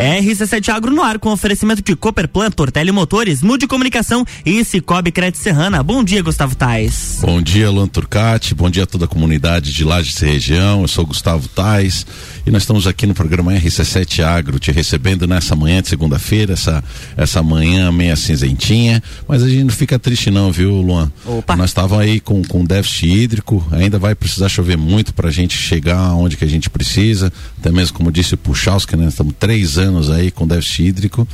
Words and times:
RC7 0.00 0.70
Agro 0.70 0.94
no 0.94 1.02
ar 1.02 1.18
com 1.18 1.30
oferecimento 1.30 1.82
de 1.82 1.94
Cooperplan, 1.94 2.50
Tortelli 2.50 2.90
Motores, 2.90 3.42
Mude 3.42 3.66
Comunicação 3.66 4.24
e 4.46 4.64
Cicobi 4.64 5.12
Crédito 5.12 5.36
Serrana. 5.36 5.82
Bom 5.82 6.02
dia, 6.02 6.22
Gustavo 6.22 6.54
Tais. 6.54 7.18
Bom 7.20 7.42
dia, 7.42 7.70
Luan 7.70 7.86
Turcati. 7.86 8.54
Bom 8.54 8.70
dia 8.70 8.84
a 8.84 8.86
toda 8.86 9.04
a 9.04 9.08
comunidade 9.08 9.74
de 9.74 9.84
Lages 9.84 10.20
e 10.22 10.24
região. 10.24 10.80
Eu 10.80 10.88
sou 10.88 11.04
Gustavo 11.04 11.46
Tais 11.48 12.06
e 12.50 12.52
nós 12.52 12.64
estamos 12.64 12.84
aqui 12.84 13.06
no 13.06 13.14
programa 13.14 13.52
RC7 13.52 14.24
Agro, 14.24 14.58
te 14.58 14.72
recebendo 14.72 15.24
nessa 15.24 15.54
manhã 15.54 15.80
de 15.80 15.88
segunda-feira, 15.88 16.54
essa, 16.54 16.82
essa 17.16 17.40
manhã 17.44 17.92
meia 17.92 18.16
cinzentinha. 18.16 19.00
Mas 19.28 19.44
a 19.44 19.48
gente 19.48 19.62
não 19.62 19.70
fica 19.70 20.00
triste, 20.00 20.32
não, 20.32 20.50
viu, 20.50 20.72
Luan? 20.72 21.12
Opa. 21.24 21.54
Nós 21.54 21.70
estávamos 21.70 22.04
aí 22.04 22.18
com, 22.18 22.42
com 22.42 22.64
déficit 22.64 23.06
hídrico, 23.06 23.64
ainda 23.70 24.00
vai 24.00 24.16
precisar 24.16 24.48
chover 24.48 24.76
muito 24.76 25.14
para 25.14 25.28
a 25.28 25.30
gente 25.30 25.56
chegar 25.56 26.12
onde 26.14 26.36
que 26.36 26.44
a 26.44 26.48
gente 26.48 26.68
precisa, 26.68 27.32
até 27.56 27.70
mesmo 27.70 27.96
como 27.96 28.10
disse 28.10 28.34
o 28.34 28.36
Puchalski, 28.36 28.96
né? 28.96 29.06
Estamos 29.06 29.32
três 29.38 29.78
anos 29.78 30.10
aí 30.10 30.32
com 30.32 30.44
déficit 30.44 30.88
hídrico. 30.88 31.28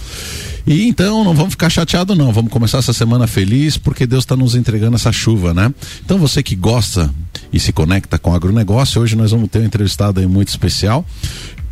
E 0.66 0.88
então 0.88 1.22
não 1.22 1.32
vamos 1.32 1.52
ficar 1.52 1.70
chateados, 1.70 2.18
não. 2.18 2.32
Vamos 2.32 2.50
começar 2.50 2.78
essa 2.78 2.92
semana 2.92 3.28
feliz 3.28 3.78
porque 3.78 4.04
Deus 4.04 4.24
está 4.24 4.36
nos 4.36 4.56
entregando 4.56 4.96
essa 4.96 5.12
chuva, 5.12 5.54
né? 5.54 5.72
Então 6.04 6.18
você 6.18 6.42
que 6.42 6.56
gosta 6.56 7.08
e 7.52 7.60
se 7.60 7.72
conecta 7.72 8.18
com 8.18 8.32
o 8.32 8.34
agronegócio, 8.34 9.00
hoje 9.00 9.14
nós 9.14 9.30
vamos 9.30 9.48
ter 9.48 9.60
um 9.60 9.64
entrevistado 9.64 10.18
aí 10.18 10.26
muito 10.26 10.48
especial. 10.48 11.05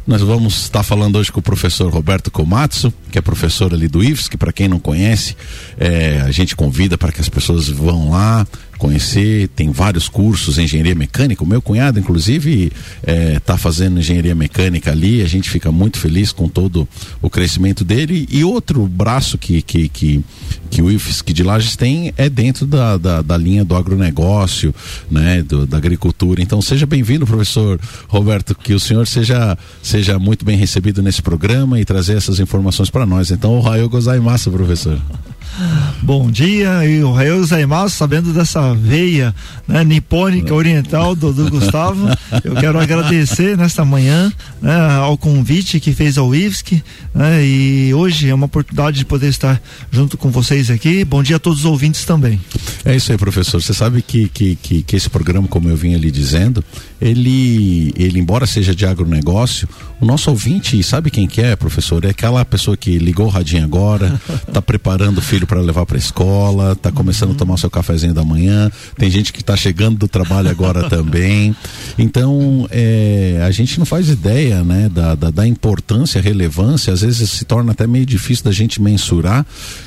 Nós 0.07 0.21
vamos 0.21 0.65
estar 0.65 0.83
falando 0.83 1.17
hoje 1.17 1.33
com 1.33 1.41
o 1.41 1.43
professor 1.43 1.91
Roberto 1.91 2.31
Komatsu, 2.31 2.93
que 3.11 3.19
é 3.19 3.23
professor 3.23 3.73
ali 3.73 3.89
do 3.89 4.05
IFSC, 4.05 4.31
que 4.31 4.37
para 4.37 4.53
quem 4.53 4.69
não 4.69 4.79
conhece, 4.79 5.35
é, 5.79 6.21
a 6.21 6.31
gente 6.31 6.55
convida 6.55 6.99
para 6.99 7.11
que 7.11 7.23
as 7.23 7.29
pessoas 7.29 7.69
vão 7.69 8.11
lá, 8.11 8.47
conhecer, 8.79 9.49
tem 9.49 9.71
vários 9.71 10.09
cursos 10.09 10.59
em 10.59 10.65
engenharia 10.65 10.95
mecânica. 10.95 11.45
O 11.45 11.47
meu 11.47 11.63
cunhado, 11.63 11.99
inclusive, 11.99 12.73
está 13.01 13.13
é, 13.13 13.41
tá 13.41 13.57
fazendo 13.57 13.99
engenharia 13.99 14.35
mecânica 14.35 14.91
ali. 14.91 15.23
A 15.23 15.29
gente 15.29 15.51
fica 15.51 15.71
muito 15.71 15.99
feliz 15.99 16.33
com 16.33 16.49
todo 16.49 16.89
o 17.21 17.31
crescimento 17.31 17.85
dele. 17.85 18.29
E 18.31 18.45
outro 18.45 18.87
braço 18.87 19.39
que, 19.39 19.63
que, 19.63 19.89
que, 19.89 20.25
que 20.71 20.83
o 20.83 20.91
IFSC 20.91 21.33
de 21.33 21.43
Lages 21.43 21.77
tem 21.77 22.13
é 22.17 22.29
dentro 22.29 22.67
da, 22.67 22.97
da, 22.97 23.23
da 23.23 23.37
linha 23.37 23.65
do 23.65 23.77
agronegócio, 23.77 24.75
né, 25.11 25.43
do, 25.43 25.67
da 25.67 25.77
agricultura. 25.77 26.43
Então, 26.43 26.61
seja 26.61 26.87
bem-vindo, 26.87 27.27
professor 27.27 27.81
Roberto, 28.09 28.55
que 28.55 28.75
o 28.75 28.81
senhor 28.81 29.07
seja, 29.07 29.57
seja 29.83 30.19
muito 30.19 30.45
bem 30.45 30.57
recebido 30.57 31.03
nesse 31.03 31.23
programa 31.23 31.81
e 31.81 31.85
trazer 31.85 32.17
essas 32.17 32.41
informações 32.41 32.91
para 32.91 33.07
nós. 33.07 33.31
Então, 33.31 33.57
o 33.57 33.61
Raio 33.61 33.89
Gozaimasu, 33.89 34.51
professor. 34.51 35.01
Bom 36.03 36.31
dia, 36.31 36.85
e 36.85 37.03
o 37.03 37.13
Raio 37.13 37.45
Zaimasu, 37.45 37.97
sabendo 37.97 38.33
dessa 38.33 38.75
veia 38.75 39.35
né, 39.67 39.85
nipônica 39.85 40.53
oriental 40.53 41.15
do, 41.15 41.33
do 41.33 41.49
Gustavo, 41.49 42.09
eu 42.43 42.55
quero 42.57 42.79
agradecer 42.79 43.57
nesta 43.57 43.85
manhã 43.85 44.33
né, 44.61 44.75
ao 44.97 45.17
convite 45.17 45.79
que 45.79 45.93
fez 45.93 46.19
ao 46.19 46.35
IFSC, 46.35 46.83
né, 47.15 47.45
e 47.45 47.95
hoje 47.95 48.29
é 48.29 48.35
uma 48.35 48.47
oportunidade 48.47 48.99
de 48.99 49.05
poder 49.05 49.29
estar 49.29 49.61
junto 49.91 50.19
com 50.19 50.31
vocês 50.31 50.71
aqui. 50.71 51.05
Bom 51.05 51.23
dia 51.23 51.37
a 51.37 51.39
todos 51.41 51.61
os 51.61 51.65
ouvintes 51.65 52.05
também. 52.05 52.41
É 52.85 52.95
isso 52.97 53.13
aí, 53.13 53.19
professor. 53.19 53.63
Você 53.63 53.73
sabe 53.73 54.03
que, 54.03 54.29
que, 54.29 54.57
que, 54.57 54.83
que 54.83 54.97
esse 54.97 55.09
programa, 55.09 55.47
como 55.47 55.69
eu 55.69 55.77
vim 55.77 55.95
ali 55.95 56.11
dizendo, 56.11 56.65
ele, 57.05 57.93
ele, 57.97 58.19
embora 58.19 58.47
seja 58.47 58.75
de 58.75 58.87
agronegócio, 58.87 59.69
o 60.01 60.07
nosso 60.07 60.31
ouvinte, 60.31 60.83
sabe 60.83 61.11
quem 61.11 61.27
que 61.27 61.43
é, 61.43 61.55
professor? 61.55 62.03
É 62.05 62.09
aquela 62.09 62.43
pessoa 62.47 62.79
que 62.79 62.99
ligou 62.99 63.27
o 63.27 63.29
radinho 63.29 63.63
agora, 63.63 64.19
está 64.49 64.61
preparando 64.63 65.19
o 65.19 65.21
filho 65.21 65.47
para 65.47 65.61
levar 65.61 65.85
para 65.85 65.97
a 65.97 65.99
escola, 65.99 66.73
está 66.73 66.91
começando 66.91 67.29
uhum. 67.29 67.35
a 67.35 67.39
tomar 67.39 67.59
seu 67.59 67.71
cafezinho 67.71 68.15
da 68.15 68.25
manhã, 68.25 68.71
tem 68.97 69.11
gente 69.11 69.35
que 69.35 69.41
está 69.41 69.55
chegando 69.55 69.99
do 69.99 70.09
trabalho 70.09 70.49
agora 70.49 70.89
também. 70.89 71.55
Então, 71.99 72.67
é, 72.71 73.43
a 73.47 73.51
gente 73.51 73.79
não 73.79 73.85
faz 73.85 74.09
ideia, 74.09 74.65
né, 74.65 74.89
da, 74.89 75.15
da, 75.15 75.31
da, 75.31 75.47
importância, 75.47 76.23
relevância, 76.23 76.91
às 76.91 77.03
vezes 77.03 77.29
se 77.29 77.45
torna 77.45 77.73
até 77.73 77.87
meio 77.87 78.07
difícil 78.07 78.47
da 78.47 78.53
gente 78.53 78.81
mensurar 78.81 79.45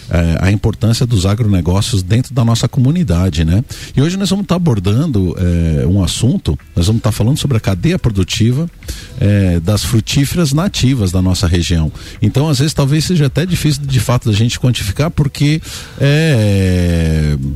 é, 0.10 0.38
a 0.40 0.52
importância 0.52 1.06
dos 1.06 1.26
agronegócios 1.26 2.02
dentro 2.02 2.34
da 2.34 2.44
nossa 2.44 2.68
comunidade, 2.68 3.44
né? 3.44 3.64
E 3.96 4.02
hoje 4.02 4.18
nós 4.18 4.30
vamos 4.30 4.44
estar 4.44 4.56
tá 4.56 4.58
abordando 4.58 5.36
é, 5.38 5.86
um 5.86 6.04
assunto, 6.04 6.58
nós 6.76 6.88
vamos 6.88 7.00
estar 7.00 7.12
tá 7.12 7.16
falando 7.16 7.38
sobre 7.38 7.58
a 7.58 7.60
cadeia 7.60 8.00
produtiva 8.00 8.70
é, 9.20 9.60
das 9.60 9.84
frutíferas 9.84 10.54
nativas 10.54 11.12
da 11.12 11.22
nossa 11.22 11.48
região. 11.48 11.92
Então, 12.22 12.48
às 12.48 12.60
vezes, 12.60 12.74
talvez 12.74 13.06
seja 13.06 13.26
até 13.26 13.46
difícil 13.46 13.84
de 13.86 14.00
fato 14.00 14.30
da 14.30 14.36
gente 14.36 14.60
quantificar, 14.60 15.12
porque 15.12 15.62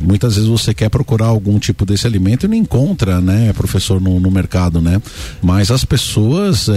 muitas 0.02 0.36
vezes 0.36 0.50
você 0.50 0.74
quer 0.74 0.90
procurar 0.90 1.28
algum 1.28 1.58
tipo 1.58 1.86
desse 1.86 2.06
alimento 2.06 2.46
e 2.46 2.50
não 2.50 2.56
encontra, 2.56 3.22
né, 3.22 3.54
professor, 3.54 4.02
no, 4.02 4.20
no 4.20 4.30
mercado, 4.30 4.82
né? 4.82 5.02
Mas 5.42 5.72
as 5.72 5.86
pessoas 5.86 6.68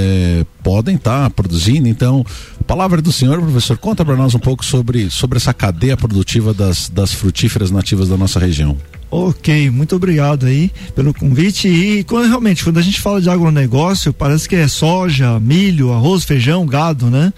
podem 0.62 0.96
estar 0.96 1.24
tá 1.24 1.30
produzindo. 1.30 1.88
Então, 1.88 2.24
palavra 2.66 3.02
do 3.02 3.12
senhor, 3.12 3.40
professor, 3.40 3.76
conta 3.76 4.04
para 4.04 4.16
nós 4.16 4.34
um 4.34 4.38
pouco 4.38 4.64
sobre, 4.64 5.10
sobre 5.10 5.36
essa 5.36 5.52
cadeia 5.52 5.63
produtiva 5.98 6.52
das, 6.52 6.88
das 6.88 7.12
frutíferas 7.12 7.70
nativas 7.70 8.08
da 8.08 8.16
nossa 8.16 8.38
região. 8.38 8.76
Ok, 9.10 9.70
muito 9.70 9.94
obrigado 9.94 10.46
aí 10.46 10.72
pelo 10.94 11.14
convite. 11.14 11.68
E 11.68 12.02
quando 12.04 12.26
realmente, 12.26 12.64
quando 12.64 12.78
a 12.78 12.82
gente 12.82 13.00
fala 13.00 13.20
de 13.20 13.30
agronegócio, 13.30 14.12
parece 14.12 14.48
que 14.48 14.56
é 14.56 14.66
soja, 14.66 15.38
milho, 15.38 15.92
arroz, 15.92 16.24
feijão, 16.24 16.66
gado, 16.66 17.08
né? 17.08 17.32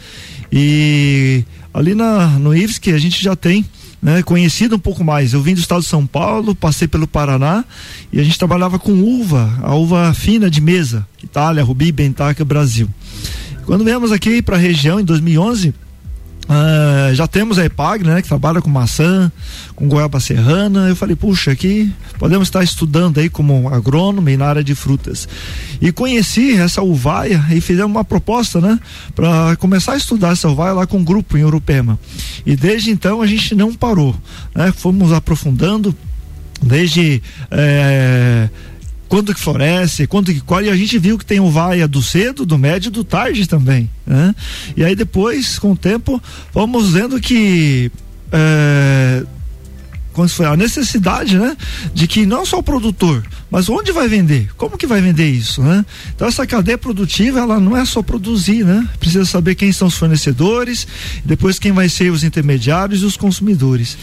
E 0.51 1.45
ali 1.75 1.95
na, 1.95 2.29
no 2.39 2.57
IFSC 2.57 2.93
a 2.93 2.99
gente 2.99 3.23
já 3.23 3.37
tem 3.37 3.63
né, 4.01 4.23
conhecido 4.23 4.77
um 4.77 4.79
pouco 4.79 5.05
mais. 5.05 5.33
Eu 5.33 5.43
vim 5.43 5.53
do 5.53 5.61
estado 5.61 5.83
de 5.83 5.89
São 5.89 6.07
Paulo, 6.07 6.55
passei 6.55 6.89
pelo 6.89 7.07
Paraná 7.07 7.65
e 8.13 8.21
a 8.21 8.25
gente 8.25 8.39
trabalhava 8.39 8.79
com 8.79 8.93
uva, 8.93 9.59
a 9.63 9.75
uva 9.75 10.15
fina 10.15 10.49
de 10.49 10.61
mesa, 10.61 11.07
Itália, 11.23 11.63
Rubi, 11.63 11.93
Bentaca, 11.93 12.45
Brasil. 12.45 12.89
Quando 13.67 13.85
viemos 13.85 14.13
aqui 14.13 14.41
para 14.41 14.57
a 14.57 14.61
região 14.61 15.01
em 15.01 15.05
2011, 15.05 15.75
Uh, 16.49 17.13
já 17.15 17.27
temos 17.27 17.59
a 17.59 17.65
EPAG, 17.65 18.05
né, 18.05 18.23
que 18.23 18.29
trabalha 18.29 18.63
com 18.63 18.71
maçã, 18.71 19.31
com 19.75 19.89
goiaba 19.89 20.21
serrana. 20.21 20.89
Eu 20.89 20.95
falei, 20.95 21.17
puxa, 21.17 21.51
aqui 21.51 21.93
podemos 22.19 22.47
estar 22.47 22.63
estudando 22.63 23.19
aí 23.19 23.29
como 23.29 23.69
agrônomo 23.69 24.29
e 24.29 24.37
na 24.37 24.47
área 24.47 24.63
de 24.63 24.75
frutas. 24.75 25.29
E 25.81 25.91
conheci 25.91 26.57
essa 26.57 26.83
uvaia 26.83 27.45
e 27.51 27.61
fizemos 27.61 27.91
uma 27.91 28.05
proposta, 28.05 28.61
né, 28.61 28.79
para 29.15 29.57
começar 29.57 29.93
a 29.93 29.97
estudar 29.97 30.33
essa 30.33 30.49
uvaia 30.49 30.73
lá 30.73 30.87
com 30.87 30.99
um 30.99 31.05
grupo 31.05 31.37
em 31.37 31.45
Urupema. 31.45 31.99
E 32.45 32.55
desde 32.55 32.91
então 32.91 33.21
a 33.21 33.27
gente 33.27 33.55
não 33.55 33.75
parou, 33.75 34.15
né? 34.55 34.73
Fomos 34.73 35.13
aprofundando 35.13 35.95
desde 36.63 37.23
eh, 37.51 38.49
quando 39.09 39.35
que 39.35 39.41
floresce, 39.41 40.07
quando 40.07 40.33
que 40.33 40.41
colhe, 40.41 40.69
e 40.69 40.71
a 40.71 40.77
gente 40.77 40.99
viu 40.99 41.19
que 41.19 41.25
tem 41.25 41.41
o 41.41 41.51
vaia 41.51 41.87
do 41.87 42.03
cedo, 42.03 42.45
do 42.45 42.59
médio 42.59 42.89
e 42.89 42.93
do 42.93 43.05
tarde 43.05 43.47
também, 43.49 43.91
né? 44.07 44.35
E 44.77 44.85
aí 44.85 44.97
depois, 44.97 45.59
com 45.59 45.73
o 45.73 45.77
tempo, 45.77 46.21
vamos 46.53 46.91
vendo 46.91 47.21
que 47.21 47.91
é, 48.33 49.25
foi 50.29 50.47
a 50.47 50.57
necessidade, 50.57 51.39
né, 51.39 51.55
de 51.93 52.09
que 52.09 52.25
não 52.25 52.47
só 52.47 52.59
o 52.59 52.63
produtor, 52.63 53.23
mas 53.51 53.69
onde 53.69 53.93
vai 53.93 54.09
vender? 54.09 54.49
Como 54.57 54.79
que 54.79 54.87
vai 54.87 55.01
vender 55.01 55.29
isso, 55.29 55.63
né? 55.63 55.85
Então 56.15 56.27
essa 56.27 56.47
cadeia 56.47 56.79
produtiva, 56.79 57.41
ela 57.41 57.61
não 57.61 57.77
é 57.77 57.85
só 57.85 58.03
produzir, 58.03 58.65
né? 58.65 58.89
Precisa 58.99 59.27
saber 59.27 59.55
quem 59.55 59.71
são 59.73 59.89
os 59.89 59.97
fornecedores, 59.97 60.87
depois 61.25 61.59
quem 61.59 61.73
vai 61.73 61.89
ser 61.89 62.11
os 62.11 62.25
intermediários 62.25 63.03
e 63.03 63.05
os 63.05 63.17
consumidores. 63.17 63.99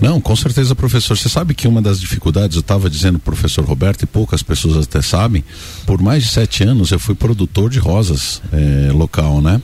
Não, 0.00 0.20
com 0.20 0.34
certeza, 0.34 0.74
professor. 0.74 1.16
Você 1.16 1.28
sabe 1.28 1.54
que 1.54 1.68
uma 1.68 1.82
das 1.82 2.00
dificuldades, 2.00 2.56
eu 2.56 2.60
estava 2.60 2.88
dizendo 2.88 3.18
pro 3.18 3.32
professor 3.32 3.64
Roberto, 3.64 4.02
e 4.02 4.06
poucas 4.06 4.42
pessoas 4.42 4.76
até 4.76 5.02
sabem, 5.02 5.44
por 5.86 6.00
mais 6.00 6.24
de 6.24 6.30
sete 6.30 6.64
anos 6.64 6.90
eu 6.90 6.98
fui 6.98 7.14
produtor 7.14 7.68
de 7.70 7.78
rosas 7.78 8.40
é, 8.52 8.90
local, 8.92 9.40
né? 9.40 9.60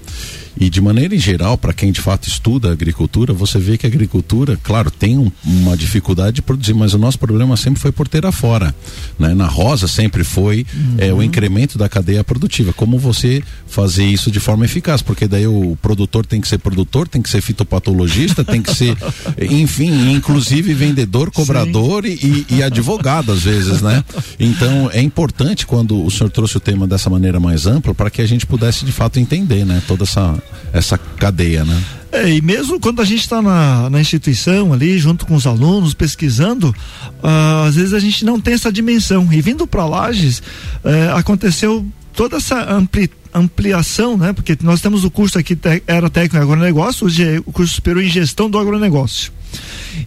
E 0.59 0.71
de 0.71 0.81
maneira 0.81 1.15
em 1.15 1.19
geral, 1.19 1.59
para 1.59 1.73
quem 1.73 1.93
de 1.93 2.01
fato 2.01 2.29
estuda 2.29 2.73
agricultura, 2.73 3.33
você 3.33 3.59
vê 3.59 3.77
que 3.77 3.87
a 3.87 3.89
agricultura, 3.89 4.59
claro, 4.63 4.91
tem 4.91 5.19
um, 5.19 5.31
uma 5.45 5.77
dificuldade 5.77 6.37
de 6.37 6.43
produzir, 6.43 6.75
mas 6.75 6.95
o 6.95 6.99
nosso 6.99 7.19
problema 7.19 7.57
sempre 7.57 7.81
foi 7.81 7.93
por 7.93 8.09
ter 8.09 8.25
afora. 8.25 8.75
Né? 9.19 9.35
Na 9.35 9.47
rosa 9.47 9.87
sempre 9.87 10.25
foi 10.25 10.67
uhum. 10.75 10.95
é, 10.99 11.13
o 11.13 11.23
incremento 11.23 11.77
da 11.77 11.89
cadeia 11.89 12.25
produtiva. 12.25 12.73
Como 12.73 12.99
você 12.99 13.43
fazer 13.67 14.07
isso 14.07 14.31
de 14.31 14.41
forma 14.41 14.65
eficaz? 14.65 15.03
Porque 15.03 15.29
daí 15.29 15.47
o 15.47 15.77
produtor 15.81 16.25
tem 16.25 16.41
que 16.41 16.49
ser 16.49 16.59
produtor, 16.59 17.07
tem 17.07 17.21
que 17.21 17.29
ser 17.29 17.41
fitopatologista, 17.41 18.45
tem 18.45 18.63
que 18.63 18.75
ser, 18.75 18.97
enfim, 19.51 20.13
inclusive 20.13 20.73
vendedor, 20.73 21.31
cobrador 21.31 22.07
e, 22.07 22.47
e, 22.49 22.63
advogado 22.63 23.33
às 23.33 23.43
vezes, 23.43 23.83
né? 23.83 24.03
Então 24.41 24.91
é 24.93 25.01
importante 25.01 25.67
quando 25.67 26.05
o 26.05 26.11
senhor 26.11 26.31
trouxe 26.31 26.57
o 26.57 26.61
tema 26.61 26.87
dessa 26.87 27.11
maneira 27.11 27.39
mais 27.39 27.67
ampla 27.67 27.95
para 27.95 28.11
que 28.11 28.23
a 28.23 28.27
gente 28.27 28.47
pudesse 28.47 28.85
de 28.85 28.93
fato 28.93 29.19
entender, 29.19 29.65
né? 29.65 29.83
Toda 29.87 30.05
essa 30.05 30.35
essa 30.73 30.99
cadeia, 30.99 31.65
né? 31.65 31.83
É, 32.13 32.31
e 32.31 32.41
mesmo 32.41 32.81
quando 32.81 33.03
a 33.03 33.05
gente 33.05 33.21
está 33.21 33.43
na, 33.43 33.91
na 33.91 34.01
instituição 34.01 34.73
ali, 34.73 34.99
junto 34.99 35.27
com 35.27 35.35
os 35.35 35.47
alunos, 35.47 35.93
pesquisando, 35.93 36.75
uh, 37.23 37.67
às 37.67 37.75
vezes 37.75 37.93
a 37.93 37.99
gente 37.99 38.25
não 38.25 38.41
tem 38.41 38.55
essa 38.55 38.73
dimensão. 38.73 39.29
E 39.31 39.41
vindo 39.43 39.67
para 39.67 39.85
Lages, 39.85 40.39
uh, 40.39 41.17
aconteceu 41.17 41.85
toda 42.15 42.39
essa 42.39 42.73
ampli, 42.73 43.11
ampliação, 43.35 44.17
né? 44.17 44.33
Porque 44.33 44.57
nós 44.63 44.81
temos 44.81 45.05
o 45.05 45.11
curso 45.11 45.39
aqui, 45.39 45.59
era 45.87 46.09
técnico 46.09 46.37
em 46.37 46.41
agronegócio, 46.41 47.07
hoje 47.07 47.23
é 47.23 47.39
o 47.45 47.53
curso 47.53 47.75
superior 47.75 48.03
em 48.03 48.09
gestão 48.09 48.49
do 48.49 48.59
agronegócio. 48.59 49.31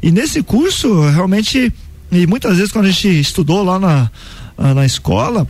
E 0.01 0.11
nesse 0.11 0.41
curso, 0.41 1.07
realmente, 1.09 1.71
e 2.11 2.25
muitas 2.25 2.57
vezes 2.57 2.71
quando 2.71 2.85
a 2.85 2.91
gente 2.91 3.19
estudou 3.19 3.63
lá 3.63 3.77
na, 3.77 4.11
na 4.73 4.85
escola, 4.85 5.47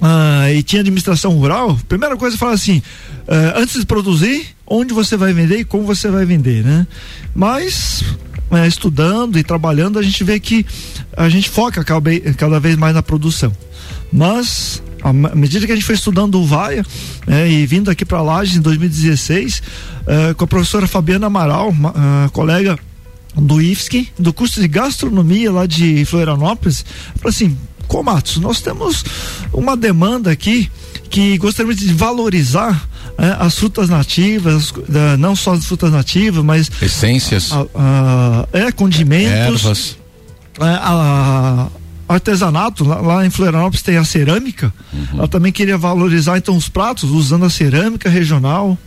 ah, 0.00 0.50
e 0.52 0.62
tinha 0.62 0.80
administração 0.80 1.32
rural, 1.32 1.78
primeira 1.88 2.16
coisa 2.16 2.36
fala 2.36 2.52
assim, 2.52 2.78
uh, 3.26 3.56
antes 3.56 3.80
de 3.80 3.86
produzir, 3.86 4.46
onde 4.66 4.94
você 4.94 5.16
vai 5.16 5.32
vender 5.32 5.58
e 5.58 5.64
como 5.64 5.84
você 5.84 6.08
vai 6.08 6.24
vender, 6.24 6.64
né? 6.64 6.86
Mas 7.34 8.04
é, 8.50 8.66
estudando 8.66 9.38
e 9.38 9.44
trabalhando, 9.44 9.98
a 9.98 10.02
gente 10.02 10.22
vê 10.24 10.38
que 10.40 10.64
a 11.16 11.28
gente 11.28 11.50
foca 11.50 11.84
cada, 11.84 12.60
vez 12.60 12.76
mais 12.76 12.94
na 12.94 13.02
produção. 13.02 13.52
Mas 14.12 14.82
à 15.02 15.12
medida 15.12 15.66
que 15.66 15.72
a 15.72 15.74
gente 15.74 15.84
foi 15.84 15.94
estudando 15.94 16.40
o 16.40 16.44
VAIA 16.44 16.84
né, 17.26 17.48
e 17.48 17.66
vindo 17.66 17.90
aqui 17.90 18.04
para 18.04 18.22
Lages 18.22 18.56
em 18.56 18.60
2016, 18.60 19.62
uh, 20.02 20.34
com 20.34 20.44
a 20.44 20.46
professora 20.46 20.86
Fabiana 20.86 21.26
Amaral, 21.26 21.68
uma, 21.68 21.90
uh, 21.90 22.30
colega 22.32 22.78
do 23.36 23.60
IFSC, 23.60 24.08
do 24.18 24.32
curso 24.32 24.60
de 24.60 24.66
gastronomia 24.66 25.52
lá 25.52 25.66
de 25.66 26.04
Florianópolis, 26.04 26.84
falou 27.16 27.30
assim: 27.30 27.56
Comatos, 27.88 28.36
nós 28.36 28.60
temos 28.60 29.04
uma 29.52 29.76
demanda 29.76 30.30
aqui 30.30 30.70
que 31.10 31.36
gostaríamos 31.38 31.76
de 31.80 31.92
valorizar 31.92 32.86
é, 33.16 33.36
as 33.40 33.58
frutas 33.58 33.88
nativas, 33.88 34.72
não 35.18 35.34
só 35.34 35.54
as 35.54 35.64
frutas 35.64 35.90
nativas, 35.90 36.44
mas 36.44 36.70
essências, 36.80 37.50
a, 37.50 37.66
a, 37.74 38.48
é 38.52 38.70
condimentos, 38.70 39.64
ervas, 39.64 39.98
é, 40.60 40.64
a, 40.64 41.68
artesanato 42.08 42.84
lá, 42.84 43.00
lá, 43.00 43.26
em 43.26 43.30
Florianópolis 43.30 43.82
tem 43.82 43.96
a 43.96 44.04
cerâmica. 44.04 44.72
Uhum. 44.92 45.18
Ela 45.18 45.28
também 45.28 45.52
queria 45.52 45.76
valorizar 45.76 46.38
então 46.38 46.56
os 46.56 46.68
pratos 46.68 47.10
usando 47.10 47.44
a 47.44 47.50
cerâmica 47.50 48.08
regional. 48.08 48.78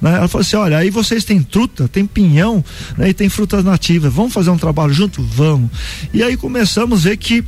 Né? 0.00 0.16
Ela 0.16 0.28
falou 0.28 0.42
assim: 0.42 0.56
olha, 0.56 0.78
aí 0.78 0.90
vocês 0.90 1.24
têm 1.24 1.42
truta, 1.42 1.88
tem 1.88 2.06
pinhão 2.06 2.64
né? 2.98 3.08
e 3.08 3.14
tem 3.14 3.28
frutas 3.28 3.64
nativas. 3.64 4.12
Vamos 4.12 4.32
fazer 4.32 4.50
um 4.50 4.58
trabalho 4.58 4.92
junto? 4.92 5.22
Vamos. 5.22 5.70
E 6.12 6.22
aí 6.22 6.36
começamos 6.36 7.06
a 7.06 7.10
ver 7.10 7.16
que 7.16 7.42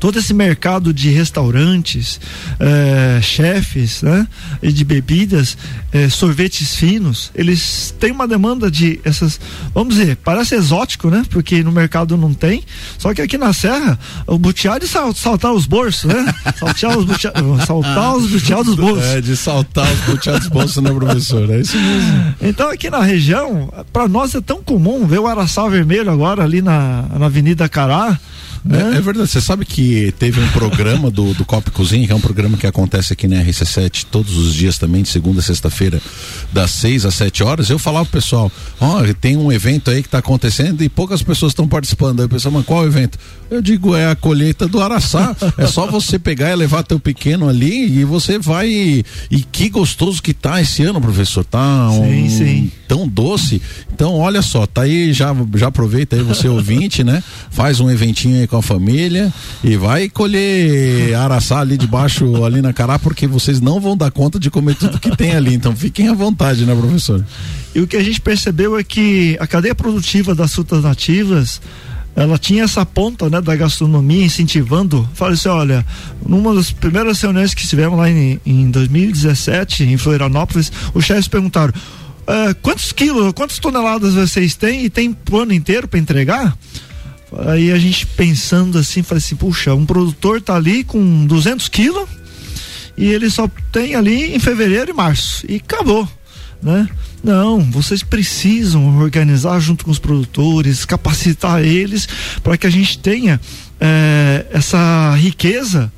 todo 0.00 0.18
esse 0.18 0.32
mercado 0.32 0.94
de 0.94 1.10
restaurantes, 1.10 2.18
eh, 2.58 3.20
chefes, 3.22 4.00
né? 4.02 4.26
E 4.62 4.72
de 4.72 4.82
bebidas, 4.82 5.58
eh, 5.92 6.08
sorvetes 6.08 6.74
finos, 6.74 7.30
eles 7.34 7.94
têm 8.00 8.10
uma 8.10 8.26
demanda 8.26 8.70
de 8.70 8.98
essas, 9.04 9.38
vamos 9.74 9.96
dizer, 9.96 10.16
parece 10.16 10.54
exótico, 10.54 11.10
né? 11.10 11.22
Porque 11.28 11.62
no 11.62 11.70
mercado 11.70 12.16
não 12.16 12.32
tem, 12.32 12.64
só 12.96 13.12
que 13.12 13.20
aqui 13.20 13.36
na 13.36 13.52
Serra, 13.52 13.98
o 14.26 14.38
butiá 14.38 14.78
de 14.78 14.88
sal, 14.88 15.14
saltar 15.14 15.52
os 15.52 15.66
bolsos, 15.66 16.04
né? 16.04 16.34
Saltar 16.58 16.96
os 16.96 17.04
butiá, 17.04 17.32
saltar 17.66 18.16
os 18.16 18.30
butiá 18.30 18.62
dos 18.62 18.74
bolsos. 18.74 19.04
É, 19.04 19.20
de 19.20 19.36
saltar 19.36 19.92
os 19.92 20.00
butiá 20.00 20.38
dos 20.38 20.48
bolsos, 20.48 20.82
né, 20.82 20.90
professor? 20.90 21.50
É 21.50 21.60
isso 21.60 21.76
mesmo. 21.76 22.34
Então 22.40 22.70
aqui 22.70 22.88
na 22.88 23.02
região, 23.02 23.70
para 23.92 24.08
nós 24.08 24.34
é 24.34 24.40
tão 24.40 24.62
comum 24.62 25.06
ver 25.06 25.18
o 25.18 25.26
araçá 25.26 25.68
vermelho 25.68 26.10
agora 26.10 26.42
ali 26.42 26.62
na, 26.62 27.04
na 27.18 27.26
Avenida 27.26 27.68
Cará, 27.68 28.18
é, 28.68 28.96
é, 28.96 29.00
verdade. 29.00 29.28
Você 29.28 29.40
sabe 29.40 29.64
que 29.64 30.12
teve 30.18 30.40
um 30.40 30.48
programa 30.48 31.10
do, 31.10 31.32
do 31.32 31.44
Copa 31.44 31.70
Cozinha, 31.70 32.06
que 32.06 32.12
é 32.12 32.16
um 32.16 32.20
programa 32.20 32.56
que 32.56 32.66
acontece 32.66 33.12
aqui 33.12 33.26
na 33.26 33.36
RC7 33.36 34.06
todos 34.10 34.36
os 34.36 34.54
dias 34.54 34.78
também, 34.78 35.02
de 35.02 35.08
segunda 35.08 35.40
a 35.40 35.42
sexta-feira, 35.42 36.00
das 36.52 36.70
6 36.72 37.06
às 37.06 37.14
7 37.14 37.42
horas. 37.42 37.70
Eu 37.70 37.78
falava 37.78 38.04
pro 38.04 38.20
pessoal: 38.20 38.52
ó, 38.80 39.00
oh, 39.00 39.14
tem 39.14 39.36
um 39.36 39.50
evento 39.50 39.90
aí 39.90 40.02
que 40.02 40.08
está 40.08 40.18
acontecendo 40.18 40.82
e 40.82 40.88
poucas 40.88 41.22
pessoas 41.22 41.52
estão 41.52 41.66
participando. 41.66 42.20
Aí 42.20 42.26
o 42.26 42.28
pessoal, 42.28 42.52
mas 42.52 42.66
qual 42.66 42.86
evento? 42.86 43.18
Eu 43.50 43.62
digo, 43.62 43.96
é 43.96 44.10
a 44.10 44.14
colheita 44.14 44.68
do 44.68 44.80
Araçá. 44.80 45.34
é 45.56 45.66
só 45.66 45.86
você 45.86 46.18
pegar 46.18 46.50
e 46.50 46.56
levar 46.56 46.82
teu 46.82 47.00
pequeno 47.00 47.48
ali 47.48 47.98
e 47.98 48.04
você 48.04 48.38
vai. 48.38 48.68
E, 48.68 49.04
e 49.30 49.42
que 49.42 49.68
gostoso 49.68 50.22
que 50.22 50.34
tá 50.34 50.60
esse 50.60 50.82
ano, 50.82 51.00
professor. 51.00 51.44
Tá 51.44 51.88
um, 51.90 52.28
sim, 52.28 52.28
sim. 52.28 52.72
tão 52.86 53.08
doce. 53.08 53.60
Então, 53.92 54.14
olha 54.14 54.42
só, 54.42 54.66
tá 54.66 54.82
aí, 54.82 55.12
já, 55.12 55.34
já 55.56 55.68
aproveita 55.68 56.16
aí 56.16 56.22
você 56.22 56.48
ouvinte, 56.48 57.02
né? 57.02 57.22
Faz 57.50 57.80
um 57.80 57.90
eventinho 57.90 58.40
aí 58.40 58.46
com 58.50 58.56
a 58.56 58.62
família 58.62 59.32
e 59.64 59.76
vai 59.76 60.08
colher 60.08 61.14
araçá 61.14 61.60
ali 61.60 61.78
debaixo, 61.78 62.44
ali 62.44 62.60
na 62.60 62.72
cará, 62.72 62.98
porque 62.98 63.26
vocês 63.26 63.60
não 63.60 63.80
vão 63.80 63.96
dar 63.96 64.10
conta 64.10 64.38
de 64.38 64.50
comer 64.50 64.74
tudo 64.74 64.98
que 64.98 65.16
tem 65.16 65.32
ali. 65.32 65.54
Então 65.54 65.74
fiquem 65.74 66.08
à 66.08 66.12
vontade, 66.12 66.66
né, 66.66 66.74
professor? 66.74 67.24
E 67.74 67.80
o 67.80 67.86
que 67.86 67.96
a 67.96 68.02
gente 68.02 68.20
percebeu 68.20 68.76
é 68.76 68.82
que 68.82 69.36
a 69.40 69.46
cadeia 69.46 69.74
produtiva 69.74 70.34
das 70.34 70.52
frutas 70.52 70.82
nativas 70.82 71.60
ela 72.16 72.36
tinha 72.36 72.64
essa 72.64 72.84
ponta 72.84 73.30
né, 73.30 73.40
da 73.40 73.54
gastronomia 73.54 74.24
incentivando. 74.24 75.08
Falei 75.14 75.34
assim: 75.34 75.48
olha, 75.48 75.86
numa 76.26 76.54
das 76.54 76.72
primeiras 76.72 77.20
reuniões 77.20 77.54
que 77.54 77.66
tivemos 77.66 77.98
lá 77.98 78.10
em, 78.10 78.40
em 78.44 78.70
2017, 78.70 79.84
em 79.84 79.96
Florianópolis, 79.96 80.72
os 80.92 81.04
chefes 81.04 81.28
perguntaram: 81.28 81.72
uh, 81.72 82.54
quantos 82.60 82.92
quilos, 82.92 83.32
quantas 83.32 83.58
toneladas 83.58 84.14
vocês 84.14 84.54
têm 84.54 84.84
e 84.84 84.90
tem 84.90 85.16
o 85.30 85.36
ano 85.36 85.52
inteiro 85.52 85.86
para 85.86 85.98
entregar? 85.98 86.56
Aí 87.38 87.70
a 87.70 87.78
gente 87.78 88.06
pensando 88.06 88.78
assim, 88.78 89.02
falei 89.02 89.22
assim, 89.22 89.36
puxa, 89.36 89.74
um 89.74 89.86
produtor 89.86 90.40
tá 90.40 90.56
ali 90.56 90.82
com 90.82 91.26
200 91.26 91.68
quilos 91.68 92.08
e 92.96 93.06
ele 93.06 93.30
só 93.30 93.48
tem 93.70 93.94
ali 93.94 94.34
em 94.34 94.38
fevereiro 94.38 94.90
e 94.90 94.94
março 94.94 95.46
e 95.48 95.56
acabou, 95.56 96.08
né? 96.62 96.88
Não, 97.22 97.60
vocês 97.70 98.02
precisam 98.02 98.98
organizar 98.98 99.60
junto 99.60 99.84
com 99.84 99.90
os 99.90 99.98
produtores, 99.98 100.84
capacitar 100.84 101.62
eles 101.62 102.08
para 102.42 102.56
que 102.56 102.66
a 102.66 102.70
gente 102.70 102.98
tenha 102.98 103.40
é, 103.78 104.46
essa 104.50 105.14
riqueza 105.14 105.92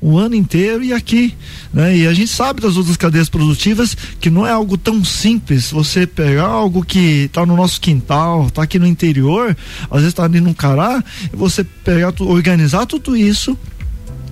o 0.00 0.18
ano 0.18 0.34
inteiro 0.34 0.84
e 0.84 0.92
aqui, 0.92 1.34
né? 1.72 1.96
E 1.96 2.06
a 2.06 2.12
gente 2.12 2.30
sabe 2.30 2.60
das 2.60 2.76
outras 2.76 2.96
cadeias 2.96 3.28
produtivas 3.28 3.96
que 4.20 4.30
não 4.30 4.46
é 4.46 4.50
algo 4.50 4.76
tão 4.76 5.04
simples. 5.04 5.70
Você 5.70 6.06
pegar 6.06 6.46
algo 6.46 6.84
que 6.84 7.24
está 7.24 7.46
no 7.46 7.56
nosso 7.56 7.80
quintal, 7.80 8.46
está 8.46 8.62
aqui 8.62 8.78
no 8.78 8.86
interior, 8.86 9.56
às 9.90 9.96
vezes 9.98 10.08
está 10.08 10.24
ali 10.24 10.40
no 10.40 10.54
cará, 10.54 11.02
você 11.32 11.64
pegar, 11.64 12.12
organizar 12.20 12.86
tudo 12.86 13.16
isso, 13.16 13.56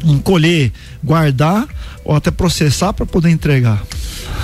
encolher, 0.05 0.73
guardar 1.03 1.67
ou 2.05 2.15
até 2.15 2.31
processar 2.31 2.93
para 2.93 3.07
poder 3.07 3.31
entregar. 3.31 3.83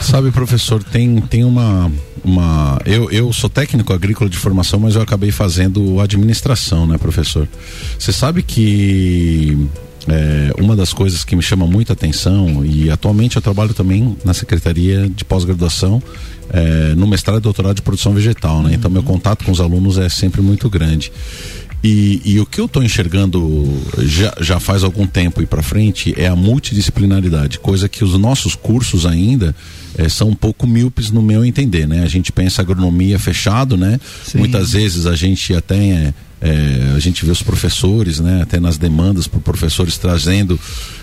Sabe, 0.00 0.30
professor, 0.30 0.82
tem, 0.82 1.20
tem 1.20 1.44
uma. 1.44 1.92
uma 2.24 2.80
eu, 2.86 3.10
eu 3.10 3.32
sou 3.32 3.50
técnico 3.50 3.92
agrícola 3.92 4.30
de 4.30 4.36
formação, 4.36 4.80
mas 4.80 4.96
eu 4.96 5.02
acabei 5.02 5.30
fazendo 5.30 6.00
administração, 6.00 6.86
né, 6.86 6.96
professor? 6.96 7.46
Você 7.98 8.12
sabe 8.12 8.42
que 8.42 9.68
é, 10.08 10.52
uma 10.58 10.74
das 10.74 10.92
coisas 10.92 11.24
que 11.24 11.36
me 11.36 11.42
chama 11.42 11.66
muita 11.66 11.92
atenção, 11.92 12.64
e 12.64 12.90
atualmente 12.90 13.36
eu 13.36 13.42
trabalho 13.42 13.74
também 13.74 14.16
na 14.24 14.32
Secretaria 14.32 15.08
de 15.08 15.24
Pós-Graduação, 15.24 16.02
é, 16.52 16.94
no 16.96 17.06
mestrado 17.06 17.38
e 17.38 17.42
doutorado 17.42 17.76
de 17.76 17.82
produção 17.82 18.12
vegetal, 18.12 18.62
né? 18.62 18.72
Então 18.74 18.90
meu 18.90 19.02
contato 19.02 19.44
com 19.44 19.52
os 19.52 19.60
alunos 19.60 19.98
é 19.98 20.08
sempre 20.08 20.40
muito 20.40 20.68
grande. 20.68 21.12
E, 21.82 22.20
e, 22.26 22.38
o 22.38 22.44
que 22.44 22.60
eu 22.60 22.66
estou 22.66 22.82
enxergando 22.82 23.66
já, 24.00 24.34
já 24.38 24.60
faz 24.60 24.84
algum 24.84 25.06
tempo 25.06 25.40
e 25.40 25.46
para 25.46 25.62
frente 25.62 26.14
é 26.14 26.26
a 26.26 26.36
multidisciplinaridade, 26.36 27.58
coisa 27.58 27.88
que 27.88 28.04
os 28.04 28.18
nossos 28.18 28.54
cursos 28.54 29.06
ainda 29.06 29.56
é, 29.96 30.06
são 30.06 30.28
um 30.28 30.34
pouco 30.34 30.66
míopes 30.66 31.10
no 31.10 31.22
meu 31.22 31.42
entender, 31.42 31.88
né? 31.88 32.02
A 32.02 32.08
gente 32.08 32.32
pensa 32.32 32.60
agronomia 32.60 33.18
fechado, 33.18 33.78
né? 33.78 33.98
Sim. 34.24 34.38
Muitas 34.38 34.72
vezes 34.72 35.06
a 35.06 35.16
gente 35.16 35.54
até 35.54 36.12
é, 36.40 36.94
a 36.96 36.98
gente 36.98 37.24
vê 37.24 37.30
os 37.30 37.42
professores, 37.42 38.18
né, 38.18 38.42
até 38.42 38.58
nas 38.58 38.78
demandas 38.78 39.26
por 39.26 39.40
professores 39.42 39.98
trazendo 39.98 40.58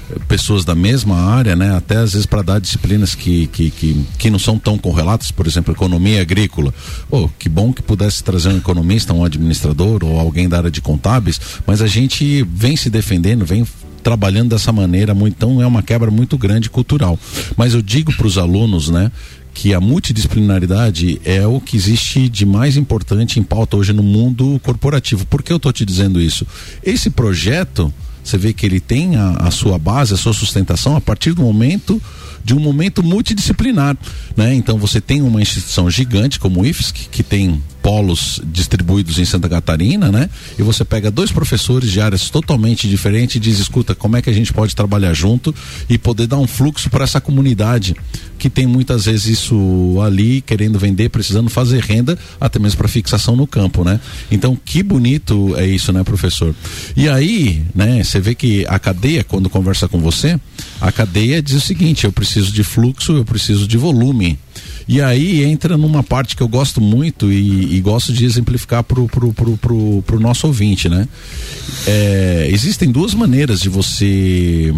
eh, 0.10 0.15
pessoas 0.27 0.65
da 0.65 0.74
mesma 0.74 1.15
área, 1.15 1.56
né, 1.56 1.75
até 1.75 1.98
às 1.98 2.13
vezes 2.13 2.25
para 2.25 2.41
dar 2.41 2.60
disciplinas 2.60 3.13
que, 3.13 3.46
que, 3.48 3.70
que, 3.70 4.06
que, 4.17 4.29
não 4.32 4.39
são 4.39 4.58
tão 4.58 4.79
correlatas, 4.79 5.29
por 5.29 5.46
exemplo, 5.46 5.74
economia 5.74 6.22
agrícola. 6.22 6.74
Pô, 7.08 7.29
que 7.38 7.48
bom 7.48 7.72
que 7.72 7.84
pudesse 7.84 8.24
trazer 8.24 8.50
um 8.50 8.58
economista, 8.58 9.13
um 9.13 9.24
administrador 9.24 10.03
ou 10.03 10.20
alguém 10.20 10.50
da 10.50 10.58
área 10.58 10.72
de 10.72 10.82
contábeis, 10.82 11.39
mas 11.67 11.84
a 11.84 11.88
gente 11.88 12.44
vem 12.51 12.75
se 12.75 12.89
defendendo, 12.89 13.46
vem 13.46 13.63
trabalhando 14.01 14.50
dessa 14.50 14.72
maneira, 14.72 15.15
então 15.27 15.62
é 15.62 15.67
uma 15.67 15.84
quebra 15.84 16.10
muito 16.10 16.38
grande 16.38 16.70
cultural. 16.70 17.20
Mas 17.56 17.74
eu 17.74 17.82
digo 17.82 18.12
para 18.13 18.25
os 18.25 18.38
alunos, 18.38 18.89
né, 18.89 19.12
que 19.58 19.74
a 19.74 19.82
multidisciplinaridade 19.82 21.20
é 21.26 21.48
o 21.48 21.60
que 21.60 21.76
existe 21.76 22.30
de 22.30 22.46
mais 22.46 22.78
importante 22.78 23.40
em 23.40 23.44
pauta 23.44 23.76
hoje 23.76 23.92
no 23.92 24.04
mundo 24.04 24.62
corporativo. 24.64 25.26
Por 25.26 25.42
que 25.42 25.52
eu 25.52 25.58
estou 25.58 25.74
te 25.74 25.84
dizendo 25.84 26.22
isso? 26.22 26.46
Esse 26.84 27.10
projeto, 27.10 27.92
você 28.24 28.38
vê 28.38 28.54
que 28.54 28.68
ele 28.68 28.80
tem 28.80 29.16
a, 29.16 29.32
a 29.32 29.50
sua 29.50 29.80
base, 29.80 30.14
a 30.14 30.18
sua 30.18 30.32
sustentação 30.32 30.96
a 30.96 31.02
partir 31.02 31.34
do 31.34 31.42
momento 31.42 32.00
de 32.48 32.54
um 32.54 32.62
momento 32.62 33.04
multidisciplinar, 33.04 33.98
né? 34.38 34.56
Então 34.56 34.77
você 34.77 35.01
tem 35.01 35.22
uma 35.22 35.42
instituição 35.42 35.89
gigante 35.89 36.39
como 36.39 36.62
o 36.62 36.66
IFSC, 36.66 37.10
que 37.12 37.22
tem 37.22 37.62
polos 37.82 38.42
distribuídos 38.46 39.20
em 39.20 39.25
Santa 39.25 39.50
Catarina, 39.50 40.12
né? 40.12 40.30
E 40.58 40.63
você 40.63 40.86
pega 40.86 41.12
dois 41.12 41.30
professores 41.30 41.92
de 41.92 42.00
áreas 42.00 42.30
totalmente 42.30 42.88
diferentes 42.88 43.36
e 43.36 43.39
diz, 43.39 43.60
escuta, 43.60 43.94
como 43.94 44.16
é 44.16 44.22
que 44.22 44.30
a 44.30 44.34
gente 44.34 44.54
pode 44.54 44.75
trabalhar 44.75 45.13
junto 45.13 45.54
e 45.89 45.98
poder 45.98 46.27
dar 46.27 46.38
um 46.38 46.48
fluxo 46.48 46.89
para 46.89 47.04
essa 47.04 47.20
comunidade 47.20 47.96
que 48.38 48.50
tem 48.50 48.68
muitas 48.68 49.06
vezes 49.06 49.39
isso 49.39 50.01
ali 50.06 50.42
querendo 50.42 50.77
vender, 50.77 51.10
precisando 51.10 51.50
fazer 51.50 51.82
renda, 51.82 52.18
até 52.39 52.60
mesmo 52.60 52.77
para 52.77 52.88
fixação 52.88 53.36
no 53.36 53.48
campo, 53.48 53.84
né? 53.84 54.00
Então, 54.30 54.56
que 54.56 54.84
bonito 54.84 55.56
é 55.58 55.66
isso, 55.66 55.92
né, 55.92 56.04
professor? 56.04 56.54
E 56.96 57.10
aí, 57.10 57.63
né, 57.74 58.04
você 58.04 58.20
vê 58.20 58.36
que 58.36 58.66
a 58.68 58.77
cadeia 58.80 59.24
quando 59.24 59.50
conversa 59.50 59.88
com 59.88 60.00
você, 60.00 60.39
a 60.80 60.92
cadeia 60.92 61.42
diz 61.42 61.56
o 61.56 61.62
seguinte: 61.62 62.06
eu 62.06 62.12
preciso 62.12 62.37
de 62.46 62.63
fluxo, 62.63 63.13
eu 63.13 63.25
preciso 63.25 63.67
de 63.67 63.77
volume. 63.77 64.38
E 64.88 65.01
aí 65.01 65.44
entra 65.44 65.75
numa 65.75 66.01
parte 66.01 66.36
que 66.36 66.41
eu 66.41 66.48
gosto 66.48 66.79
muito 66.79 67.32
e, 67.32 67.75
e 67.75 67.82
gosto 67.82 68.13
de 68.13 68.24
exemplificar 68.24 68.84
pro, 68.84 69.08
pro, 69.08 69.34
pro, 69.34 69.58
pro, 69.58 70.03
pro 70.06 70.20
nosso 70.20 70.48
ouvinte, 70.48 70.88
né? 70.88 71.08
É, 71.86 72.48
existem 72.51 72.89
duas 72.89 73.13
maneiras 73.13 73.60
de 73.60 73.67
você 73.67 74.74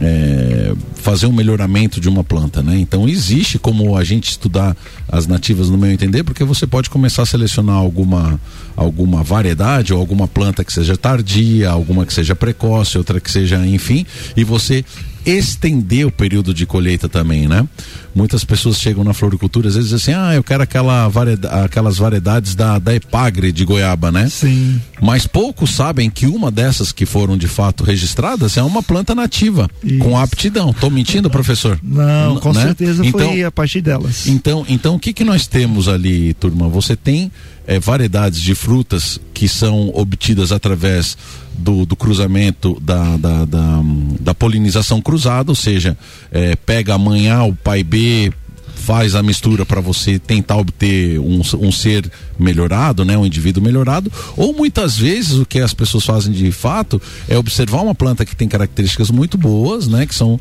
é, 0.00 0.74
fazer 0.96 1.26
um 1.26 1.32
melhoramento 1.32 2.00
de 2.00 2.08
uma 2.08 2.22
planta, 2.22 2.62
né? 2.62 2.78
Então 2.78 3.08
existe 3.08 3.58
como 3.58 3.96
a 3.96 4.04
gente 4.04 4.30
estudar 4.30 4.76
as 5.08 5.26
nativas 5.26 5.70
no 5.70 5.78
meu 5.78 5.90
entender, 5.90 6.24
porque 6.24 6.44
você 6.44 6.66
pode 6.66 6.90
começar 6.90 7.22
a 7.22 7.26
selecionar 7.26 7.76
alguma 7.76 8.38
alguma 8.76 9.22
variedade 9.22 9.94
ou 9.94 10.00
alguma 10.00 10.26
planta 10.26 10.64
que 10.64 10.72
seja 10.72 10.96
tardia, 10.96 11.70
alguma 11.70 12.04
que 12.04 12.12
seja 12.12 12.34
precoce, 12.34 12.98
outra 12.98 13.20
que 13.20 13.30
seja, 13.30 13.64
enfim, 13.66 14.04
e 14.36 14.42
você 14.44 14.84
estender 15.24 16.06
o 16.06 16.10
período 16.10 16.52
de 16.52 16.66
colheita 16.66 17.08
também, 17.08 17.48
né? 17.48 17.66
Muitas 18.14 18.44
pessoas 18.44 18.78
chegam 18.78 19.02
na 19.02 19.12
floricultura 19.12 19.68
às 19.68 19.74
vezes 19.74 19.90
dizem 19.90 20.14
assim, 20.14 20.24
ah, 20.24 20.34
eu 20.34 20.42
quero 20.42 20.62
aquela 20.62 21.08
variedade, 21.08 21.64
aquelas 21.64 21.98
variedades 21.98 22.54
da, 22.54 22.78
da 22.78 22.94
Epagre 22.94 23.50
de 23.50 23.64
Goiaba, 23.64 24.12
né? 24.12 24.28
Sim. 24.28 24.80
Mas 25.02 25.26
poucos 25.26 25.70
sabem 25.70 26.08
que 26.08 26.26
uma 26.26 26.50
dessas 26.50 26.92
que 26.92 27.04
foram 27.04 27.36
de 27.36 27.48
fato 27.48 27.82
registradas 27.82 28.56
é 28.56 28.62
uma 28.62 28.82
planta 28.82 29.14
nativa, 29.14 29.68
Isso. 29.82 29.98
com 29.98 30.16
aptidão. 30.16 30.72
Tô 30.72 30.88
mentindo, 30.90 31.28
professor? 31.28 31.78
Não, 31.82 32.36
com 32.36 32.52
né? 32.52 32.62
certeza 32.62 33.04
então, 33.04 33.28
foi 33.28 33.42
a 33.42 33.50
partir 33.50 33.80
delas. 33.80 34.26
Então, 34.26 34.64
então 34.68 34.94
o 34.94 34.98
que 34.98 35.12
que 35.12 35.24
nós 35.24 35.46
temos 35.46 35.88
ali, 35.88 36.34
turma? 36.34 36.68
Você 36.68 36.94
tem 36.94 37.30
é, 37.66 37.78
variedades 37.78 38.40
de 38.40 38.54
frutas 38.54 39.18
que 39.32 39.48
são 39.48 39.90
obtidas 39.94 40.52
através 40.52 41.16
do, 41.56 41.86
do 41.86 41.96
cruzamento 41.96 42.78
da, 42.80 43.16
da, 43.16 43.44
da, 43.44 43.82
da, 44.20 44.34
polinização 44.34 45.00
cruzada, 45.00 45.50
ou 45.50 45.54
seja, 45.54 45.96
é, 46.30 46.56
pega 46.56 46.94
amanhã 46.94 47.42
o 47.44 47.54
pai 47.54 47.82
B, 47.82 48.32
faz 48.74 49.14
a 49.14 49.22
mistura 49.22 49.64
para 49.64 49.80
você 49.80 50.18
tentar 50.18 50.56
obter 50.56 51.18
um, 51.18 51.40
um 51.58 51.72
ser 51.72 52.10
melhorado, 52.38 53.04
né, 53.04 53.16
um 53.16 53.24
indivíduo 53.24 53.62
melhorado, 53.62 54.12
ou 54.36 54.52
muitas 54.52 54.96
vezes 54.96 55.38
o 55.38 55.46
que 55.46 55.60
as 55.60 55.72
pessoas 55.72 56.04
fazem 56.04 56.32
de 56.32 56.52
fato 56.52 57.00
é 57.28 57.38
observar 57.38 57.80
uma 57.80 57.94
planta 57.94 58.26
que 58.26 58.36
tem 58.36 58.48
características 58.48 59.10
muito 59.10 59.38
boas, 59.38 59.88
né, 59.88 60.04
que 60.06 60.14
são 60.14 60.38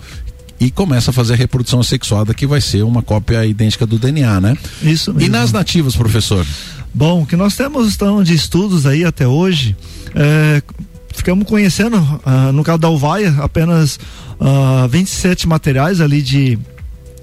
e 0.59 0.71
começa 0.71 1.11
a 1.11 1.13
fazer 1.13 1.33
a 1.33 1.35
reprodução 1.35 1.79
assexuada 1.79 2.33
que 2.33 2.47
vai 2.47 2.61
ser 2.61 2.83
uma 2.83 3.01
cópia 3.01 3.45
idêntica 3.45 3.85
do 3.85 3.97
DNA, 3.97 4.39
né? 4.39 4.57
Isso 4.81 5.13
mesmo. 5.13 5.27
E 5.27 5.29
nas 5.29 5.51
nativas, 5.51 5.93
professor? 5.93 6.45
Bom, 6.93 7.23
o 7.23 7.25
que 7.25 7.35
nós 7.35 7.55
temos 7.55 7.95
então, 7.95 8.23
de 8.23 8.35
estudos 8.35 8.85
aí 8.85 9.03
até 9.03 9.27
hoje, 9.27 9.75
é, 10.13 10.61
ficamos 11.13 11.47
conhecendo, 11.47 11.97
uh, 11.97 12.51
no 12.51 12.63
caso 12.63 12.79
da 12.79 12.89
Uvaia, 12.89 13.35
apenas 13.39 13.95
uh, 14.39 14.83
ah, 14.83 14.87
27 14.87 15.47
materiais 15.47 16.01
ali 16.01 16.21
de, 16.21 16.59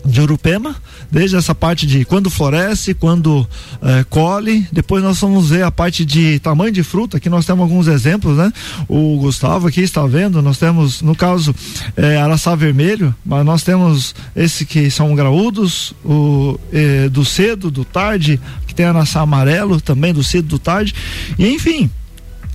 de 0.05 0.21
Urupema, 0.21 0.77
desde 1.11 1.37
essa 1.37 1.55
parte 1.55 1.87
de 1.87 2.05
quando 2.05 2.31
floresce, 2.31 2.95
quando 2.95 3.47
eh, 3.83 4.05
colhe, 4.09 4.67
depois 4.73 5.03
nós 5.03 5.21
vamos 5.21 5.51
ver 5.51 5.63
a 5.63 5.71
parte 5.71 6.05
de 6.05 6.39
tamanho 6.39 6.73
de 6.73 6.83
fruta, 6.83 7.17
aqui 7.17 7.29
nós 7.29 7.45
temos 7.45 7.63
alguns 7.63 7.87
exemplos, 7.87 8.37
né? 8.37 8.53
O 8.89 9.19
Gustavo 9.19 9.69
aqui 9.69 9.81
está 9.81 10.07
vendo, 10.07 10.41
nós 10.41 10.59
temos, 10.59 11.03
no 11.03 11.15
caso, 11.15 11.55
eh, 11.97 12.17
araçá 12.17 12.55
vermelho, 12.55 13.15
mas 13.25 13.45
nós 13.45 13.63
temos 13.63 14.15
esse 14.35 14.65
que 14.65 14.91
são 14.91 15.15
graúdos, 15.15 15.95
o 16.05 16.59
eh, 16.73 17.09
do 17.09 17.25
cedo, 17.25 17.71
do 17.71 17.85
tarde, 17.85 18.41
que 18.67 18.75
tem 18.75 18.87
araçá 18.87 19.21
amarelo 19.21 19.81
também, 19.81 20.13
do 20.13 20.25
cedo, 20.25 20.49
do 20.49 20.59
tarde, 20.59 20.95
e 21.39 21.49
enfim, 21.49 21.91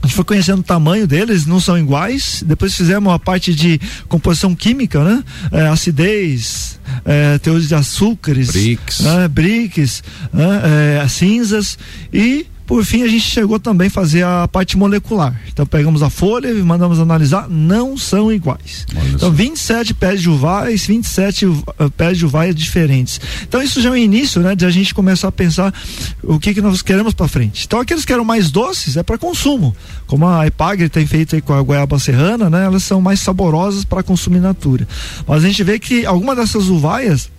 a 0.05 0.07
gente 0.07 0.15
foi 0.15 0.23
conhecendo 0.23 0.59
o 0.59 0.63
tamanho 0.63 1.07
deles, 1.07 1.47
não 1.47 1.59
são 1.59 1.75
iguais. 1.75 2.43
Depois 2.45 2.75
fizemos 2.75 3.11
a 3.11 3.17
parte 3.17 3.55
de 3.55 3.81
composição 4.07 4.53
química, 4.53 5.03
né? 5.03 5.23
É, 5.51 5.67
acidez, 5.67 6.79
é, 7.03 7.39
teores 7.39 7.67
de 7.67 7.73
açúcares, 7.73 8.51
bricks, 8.51 8.99
né? 8.99 9.27
bricks 9.27 10.03
né? 10.31 11.01
É, 11.01 11.07
cinzas 11.07 11.75
e 12.13 12.45
por 12.65 12.83
fim, 12.83 13.03
a 13.03 13.07
gente 13.07 13.21
chegou 13.21 13.59
também 13.59 13.87
a 13.87 13.91
fazer 13.91 14.23
a 14.23 14.47
parte 14.47 14.75
molecular. 14.75 15.39
Então, 15.47 15.65
pegamos 15.65 16.01
a 16.01 16.09
folha 16.09 16.49
e 16.49 16.63
mandamos 16.63 16.99
analisar, 16.99 17.47
não 17.47 17.95
são 17.97 18.31
iguais. 18.31 18.85
Olha 18.95 19.09
então, 19.09 19.31
27 19.31 19.93
pés 19.93 20.21
de 20.21 20.29
uvais, 20.29 20.85
27 20.85 21.45
eh, 21.45 21.89
pés 21.95 22.17
de 22.17 22.25
uvais 22.25 22.55
diferentes. 22.55 23.21
Então, 23.43 23.61
isso 23.61 23.81
já 23.81 23.89
é 23.89 23.91
o 23.91 23.97
início, 23.97 24.41
né, 24.41 24.55
de 24.55 24.65
a 24.65 24.69
gente 24.71 24.93
começar 24.93 25.27
a 25.27 25.31
pensar 25.31 25.73
o 26.23 26.39
que, 26.39 26.53
que 26.55 26.61
nós 26.61 26.81
queremos 26.81 27.13
para 27.13 27.27
frente. 27.27 27.65
Então, 27.65 27.79
aqueles 27.79 28.03
que 28.03 28.11
eram 28.11 28.25
mais 28.25 28.49
doces 28.49 28.97
é 28.97 29.03
para 29.03 29.17
consumo, 29.17 29.75
como 30.07 30.27
a 30.27 30.47
Epagre 30.47 30.89
tem 30.89 31.05
feito 31.05 31.35
aí 31.35 31.41
com 31.41 31.53
a 31.53 31.61
goiaba 31.61 31.99
serrana, 31.99 32.49
né, 32.49 32.65
elas 32.65 32.83
são 32.83 32.99
mais 32.99 33.19
saborosas 33.19 33.85
para 33.85 34.01
consumir 34.01 34.39
natura. 34.39 34.87
Mas 35.27 35.43
a 35.43 35.47
gente 35.47 35.63
vê 35.63 35.77
que 35.77 36.05
algumas 36.05 36.35
dessas 36.35 36.67
uvaias 36.67 37.29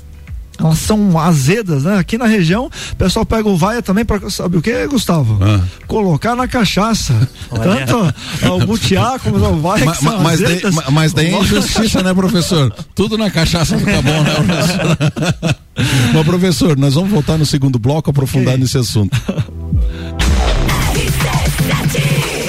elas 0.66 0.78
são 0.78 1.18
azedas, 1.18 1.84
né? 1.84 1.98
Aqui 1.98 2.18
na 2.18 2.26
região, 2.26 2.70
o 2.92 2.96
pessoal 2.96 3.24
pega 3.24 3.48
o 3.48 3.56
vaia 3.56 3.82
também 3.82 4.04
para 4.04 4.28
sabe 4.30 4.56
o 4.56 4.62
que, 4.62 4.86
Gustavo? 4.86 5.38
Ah. 5.42 5.60
Colocar 5.86 6.34
na 6.36 6.46
cachaça. 6.46 7.28
Olha. 7.50 7.86
Tanto 7.86 8.14
o 8.54 8.66
butiá 8.66 9.18
como 9.18 9.36
o 9.36 9.60
vaia 9.60 9.84
mas, 9.84 10.00
mas, 10.00 10.40
daí, 10.40 10.62
mas 10.90 11.12
daí 11.12 11.34
é 11.34 11.38
injustiça, 11.38 12.02
né, 12.02 12.12
professor? 12.12 12.74
Tudo 12.94 13.16
na 13.16 13.30
cachaça 13.30 13.78
fica 13.78 14.02
bom, 14.02 14.22
né, 14.22 14.34
professor? 14.34 15.56
Mas, 16.14 16.24
professor, 16.24 16.74
nós 16.78 16.94
vamos 16.94 17.10
voltar 17.10 17.36
no 17.36 17.44
segundo 17.44 17.78
bloco 17.78 18.08
aprofundar 18.08 18.54
okay. 18.54 18.62
nesse 18.62 18.78
assunto. 18.78 19.14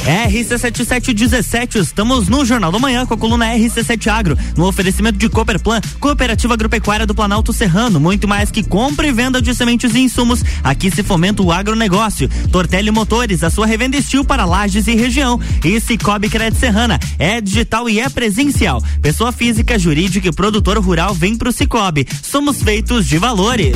RC7717, 0.07 1.81
estamos 1.81 2.29
no 2.29 2.45
Jornal 2.45 2.71
da 2.71 2.79
Manhã 2.79 3.05
com 3.05 3.13
a 3.13 3.17
coluna 3.17 3.53
RC7 3.53 4.07
Agro, 4.07 4.37
no 4.55 4.65
oferecimento 4.65 5.17
de 5.17 5.27
Cooperplan, 5.27 5.81
Cooperativa 5.99 6.53
Agropecuária 6.53 7.05
do 7.05 7.13
Planalto 7.13 7.51
Serrano, 7.51 7.99
muito 7.99 8.25
mais 8.25 8.49
que 8.49 8.63
compra 8.63 9.05
e 9.05 9.11
venda 9.11 9.41
de 9.41 9.53
sementes 9.53 9.93
e 9.93 9.99
insumos, 9.99 10.45
aqui 10.63 10.89
se 10.89 11.03
fomenta 11.03 11.43
o 11.43 11.51
agronegócio. 11.51 12.29
Tortelli 12.49 12.89
Motores, 12.89 13.43
a 13.43 13.49
sua 13.49 13.65
revenda 13.65 13.97
estil 13.97 14.23
para 14.23 14.45
lajes 14.45 14.87
e 14.87 14.95
região. 14.95 15.41
E 15.61 15.77
Cicobi 15.81 16.29
Crédito 16.29 16.61
Serrana, 16.61 16.97
é 17.19 17.41
digital 17.41 17.89
e 17.89 17.99
é 17.99 18.07
presencial. 18.07 18.81
Pessoa 19.01 19.33
física, 19.33 19.77
jurídica 19.77 20.29
e 20.29 20.31
produtor 20.31 20.77
rural 20.79 21.13
vem 21.13 21.35
pro 21.35 21.51
Cicobi. 21.51 22.07
Somos 22.23 22.63
feitos 22.63 23.05
de 23.05 23.17
valores. 23.17 23.75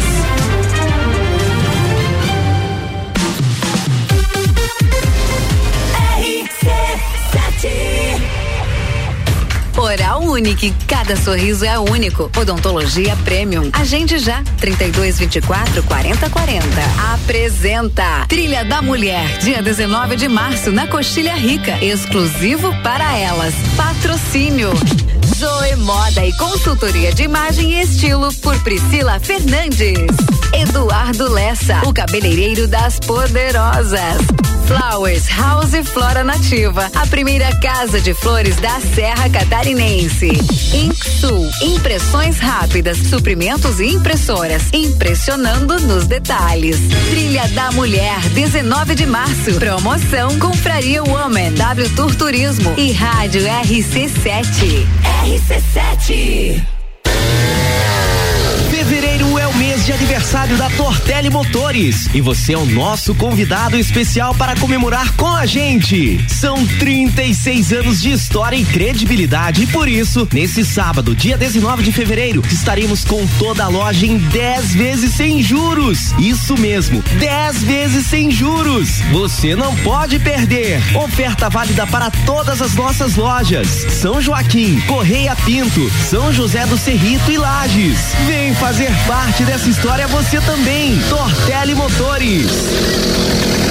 Oral 10.31 10.33
Unique. 10.33 10.73
Cada 10.88 11.15
sorriso 11.15 11.65
é 11.65 11.77
único. 11.77 12.31
Odontologia 12.38 13.15
Premium. 13.25 13.69
Agende 13.73 14.17
já. 14.17 14.43
32 14.59 15.19
24 15.19 15.83
40 15.83 16.29
40. 16.29 16.65
Apresenta 17.13 18.25
Trilha 18.27 18.63
da 18.63 18.81
Mulher. 18.81 19.39
Dia 19.39 19.61
19 19.61 20.15
de 20.15 20.27
março 20.27 20.71
na 20.71 20.88
Coxilha 20.88 21.33
Rica. 21.33 21.83
Exclusivo 21.83 22.73
para 22.81 23.17
elas. 23.17 23.53
Patrocínio. 23.75 24.71
Zoe 25.35 25.75
Moda 25.77 26.25
e 26.25 26.33
consultoria 26.33 27.13
de 27.13 27.23
imagem 27.23 27.73
e 27.73 27.81
estilo 27.81 28.33
por 28.35 28.57
Priscila 28.63 29.19
Fernandes. 29.19 30.07
Eduardo 30.53 31.31
Lessa, 31.31 31.81
o 31.85 31.93
cabeleireiro 31.93 32.67
das 32.67 33.00
poderosas. 33.00 34.17
Flowers 34.67 35.27
House 35.27 35.73
Flora 35.91 36.23
Nativa, 36.23 36.89
a 36.95 37.05
primeira 37.07 37.53
casa 37.57 38.00
de 38.00 38.13
flores 38.13 38.55
da 38.57 38.79
Serra 38.79 39.29
Catarinense. 39.29 40.29
Inksul, 40.73 41.50
impressões 41.61 42.39
rápidas, 42.39 42.97
suprimentos 43.09 43.79
e 43.81 43.88
impressoras, 43.88 44.63
impressionando 44.71 45.77
nos 45.81 46.05
detalhes. 46.05 46.77
Trilha 47.09 47.47
da 47.50 47.71
Mulher, 47.71 48.19
19 48.29 48.95
de 48.95 49.05
março. 49.05 49.53
Promoção 49.55 50.39
Compraria 50.39 51.03
Woman, 51.03 51.53
W 51.53 51.89
Tour 51.89 52.15
Turismo 52.15 52.73
e 52.77 52.93
Rádio 52.93 53.41
RC7. 53.41 54.88
RC7. 55.21 56.80
De 59.91 59.95
aniversário 59.95 60.55
da 60.55 60.69
Tortelli 60.69 61.29
Motores 61.29 62.07
e 62.13 62.21
você 62.21 62.53
é 62.53 62.57
o 62.57 62.65
nosso 62.65 63.13
convidado 63.13 63.77
especial 63.77 64.33
para 64.33 64.55
comemorar 64.55 65.13
com 65.15 65.27
a 65.27 65.45
gente. 65.45 66.24
São 66.29 66.65
36 66.65 67.74
anos 67.74 68.01
de 68.01 68.12
história 68.12 68.55
e 68.55 68.63
credibilidade 68.63 69.63
e 69.63 69.67
por 69.67 69.89
isso, 69.89 70.25
nesse 70.31 70.63
sábado, 70.63 71.13
dia 71.13 71.38
19 71.38 71.83
de 71.83 71.91
fevereiro, 71.91 72.41
estaremos 72.50 73.03
com 73.03 73.27
toda 73.38 73.65
a 73.65 73.67
loja 73.67 74.05
em 74.05 74.17
10 74.17 74.75
vezes 74.75 75.13
sem 75.13 75.43
juros. 75.43 76.13
Isso 76.17 76.55
mesmo, 76.57 77.03
10 77.19 77.63
vezes 77.63 78.05
sem 78.05 78.31
juros. 78.31 79.01
Você 79.12 79.57
não 79.57 79.75
pode 79.77 80.19
perder. 80.19 80.81
Oferta 80.95 81.50
válida 81.50 81.86
para 81.86 82.10
todas 82.25 82.62
as 82.62 82.75
nossas 82.75 83.15
lojas. 83.15 83.67
São 83.89 84.21
Joaquim, 84.21 84.79
Correia 84.88 85.36
Pinto, 85.36 85.91
São 86.10 86.31
José 86.31 86.65
do 86.65 86.77
Cerrito 86.77 87.29
e 87.29 87.38
Lages. 87.38 88.13
Vem 88.25 88.55
fazer 88.55 88.91
parte 89.05 89.43
dessa 89.43 89.67
história 89.67 89.80
você 90.05 90.39
também. 90.41 91.00
Tortelli 91.09 91.73
Motores. 91.73 93.70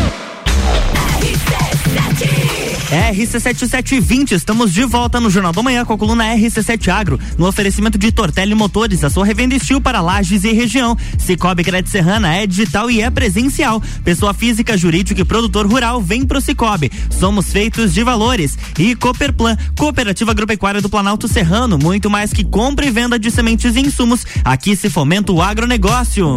RC7720, 2.91 4.33
estamos 4.33 4.73
de 4.73 4.83
volta 4.83 5.17
no 5.17 5.29
Jornal 5.29 5.53
da 5.53 5.63
Manhã 5.63 5.85
com 5.85 5.93
a 5.93 5.97
coluna 5.97 6.25
RC7 6.35 6.89
Agro, 6.89 7.17
no 7.37 7.47
oferecimento 7.47 7.97
de 7.97 8.11
Tortelli 8.11 8.53
Motores, 8.53 9.01
a 9.05 9.09
sua 9.09 9.25
revenda 9.25 9.55
estil 9.55 9.79
para 9.79 10.01
lajes 10.01 10.43
e 10.43 10.51
região. 10.51 10.97
Cicobi 11.17 11.63
Crédito 11.63 11.89
Serrana 11.89 12.35
é 12.35 12.45
digital 12.45 12.91
e 12.91 13.01
é 13.01 13.09
presencial. 13.09 13.81
Pessoa 14.03 14.33
física, 14.33 14.77
jurídica 14.77 15.21
e 15.21 15.23
produtor 15.23 15.65
rural, 15.65 16.01
vem 16.01 16.25
pro 16.25 16.41
Cicobi. 16.41 16.91
Somos 17.09 17.49
feitos 17.49 17.93
de 17.93 18.03
valores. 18.03 18.57
E 18.77 18.93
Cooperplan, 18.93 19.55
Cooperativa 19.77 20.31
Agropecuária 20.31 20.81
do 20.81 20.89
Planalto 20.89 21.29
Serrano, 21.29 21.77
muito 21.77 22.09
mais 22.09 22.33
que 22.33 22.43
compra 22.43 22.85
e 22.85 22.91
venda 22.91 23.17
de 23.17 23.31
sementes 23.31 23.73
e 23.77 23.79
insumos. 23.79 24.25
Aqui 24.43 24.75
se 24.75 24.89
fomenta 24.89 25.31
o 25.31 25.41
agronegócio. 25.41 26.35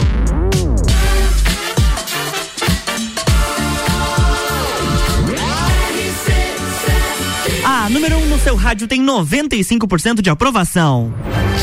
A 7.85 7.91
número 7.91 8.17
1 8.17 8.23
um 8.23 8.27
no 8.29 8.39
seu 8.39 8.57
rádio 8.57 8.89
tem 8.89 9.05
95% 9.05 10.23
de 10.23 10.31
aprovação. 10.31 11.13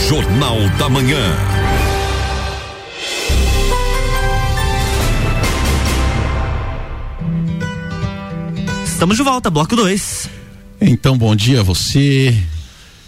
Jornal 0.07 0.55
da 0.77 0.87
Manhã. 0.87 1.17
Estamos 8.85 9.17
de 9.17 9.23
volta, 9.23 9.49
bloco 9.49 9.75
2. 9.75 10.29
Então, 10.79 11.17
bom 11.17 11.35
dia 11.35 11.61
a 11.61 11.63
você 11.63 12.37